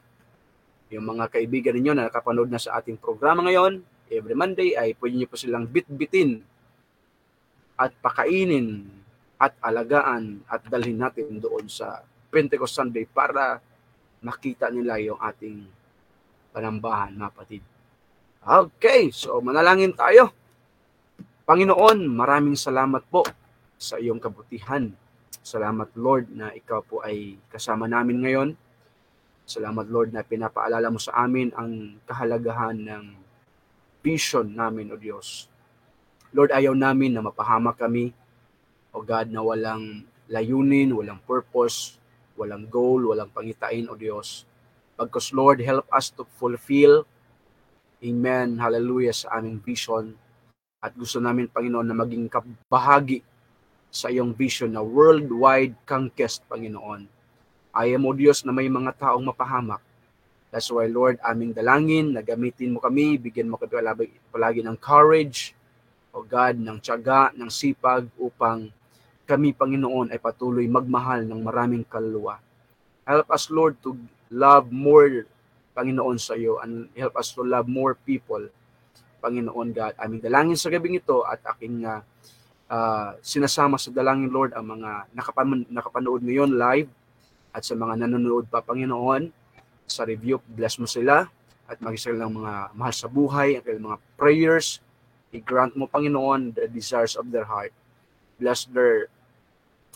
[0.94, 3.82] yung mga kaibigan ninyo na nakapanood na sa ating programa ngayon,
[4.14, 6.46] every Monday ay pwede niyo po silang bit-bitin
[7.74, 8.86] at pakainin
[9.42, 13.62] at alagaan at dalhin natin doon sa Pentecost Sunday para
[14.26, 15.70] makita nila yung ating
[16.50, 17.64] panambahan, mga patid.
[18.42, 20.34] Okay, so manalangin tayo.
[21.46, 23.22] Panginoon, maraming salamat po
[23.78, 24.90] sa iyong kabutihan.
[25.44, 28.50] Salamat Lord na ikaw po ay kasama namin ngayon.
[29.44, 33.06] Salamat Lord na pinapaalala mo sa amin ang kahalagahan ng
[34.00, 35.52] vision namin o Diyos.
[36.32, 38.16] Lord, ayaw namin na mapahamak kami
[38.96, 42.00] o God na walang layunin, walang purpose,
[42.38, 44.46] walang goal, walang pangitain o Diyos.
[44.94, 47.06] Pagkos Lord, help us to fulfill
[48.04, 50.12] Amen, hallelujah sa aming vision.
[50.84, 53.24] At gusto namin, Panginoon, na maging kabahagi
[53.88, 57.08] sa iyong vision na worldwide conquest, Panginoon.
[57.72, 59.80] Ayaw mo, Diyos, na may mga taong mapahamak.
[60.52, 63.72] That's why, Lord, aming dalangin, na gamitin mo kami, bigyan mo kami
[64.28, 65.56] palagi, ng courage,
[66.12, 68.68] o God, ng tiyaga, ng sipag, upang
[69.24, 72.40] kami, Panginoon, ay patuloy magmahal ng maraming kaluluwa.
[73.08, 73.96] Help us, Lord, to
[74.32, 75.28] love more
[75.74, 78.46] Panginoon sa iyo and help us to love more people.
[79.24, 82.04] Panginoon God, aming dalangin sa gabing ito at aking uh,
[82.70, 86.90] uh, sinasama sa dalangin Lord ang mga nakapan- nakapanood ngayon live
[87.56, 89.32] at sa mga nanonood pa Panginoon
[89.88, 91.26] sa review, bless mo sila
[91.66, 94.84] at maging ng mga mahal sa buhay, ang mga prayers,
[95.34, 97.74] i-grant mo Panginoon the desires of their heart.
[98.44, 99.08] Bless their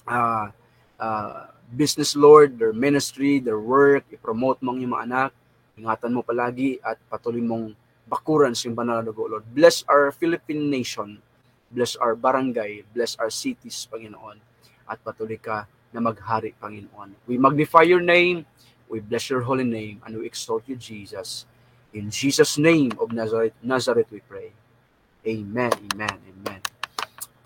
[0.07, 0.55] uh,
[0.95, 5.31] uh, business Lord, their ministry, their work, i-promote mo ang iyong mga anak,
[5.77, 7.77] Ingatan mo palagi at patuloy mong
[8.09, 9.45] bakuran sa banal na Lord.
[9.53, 11.21] Bless our Philippine nation.
[11.69, 12.81] Bless our barangay.
[12.97, 14.41] Bless our cities, Panginoon.
[14.89, 17.13] At patuloy ka na maghari, Panginoon.
[17.29, 18.49] We magnify your name.
[18.89, 20.01] We bless your holy name.
[20.01, 21.45] And we exalt you, Jesus.
[21.93, 24.57] In Jesus' name of Nazareth, Nazareth we pray.
[25.27, 26.76] Amen, amen, amen.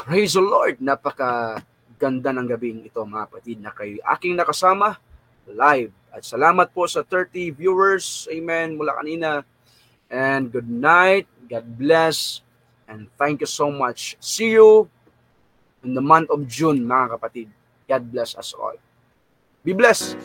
[0.02, 0.82] Praise the Lord.
[0.82, 1.62] Napaka
[2.02, 4.98] ganda ng gabing ito, mga kapatid, na kay aking nakasama
[5.46, 8.26] live at salamat po sa 30 viewers.
[8.34, 8.74] Amen.
[8.74, 9.46] Mula kanina.
[10.10, 11.30] And good night.
[11.46, 12.42] God bless.
[12.90, 14.18] And thank you so much.
[14.18, 14.90] See you
[15.86, 17.48] in the month of June, mga kapatid.
[17.86, 18.76] God bless us all.
[19.62, 20.18] Be blessed.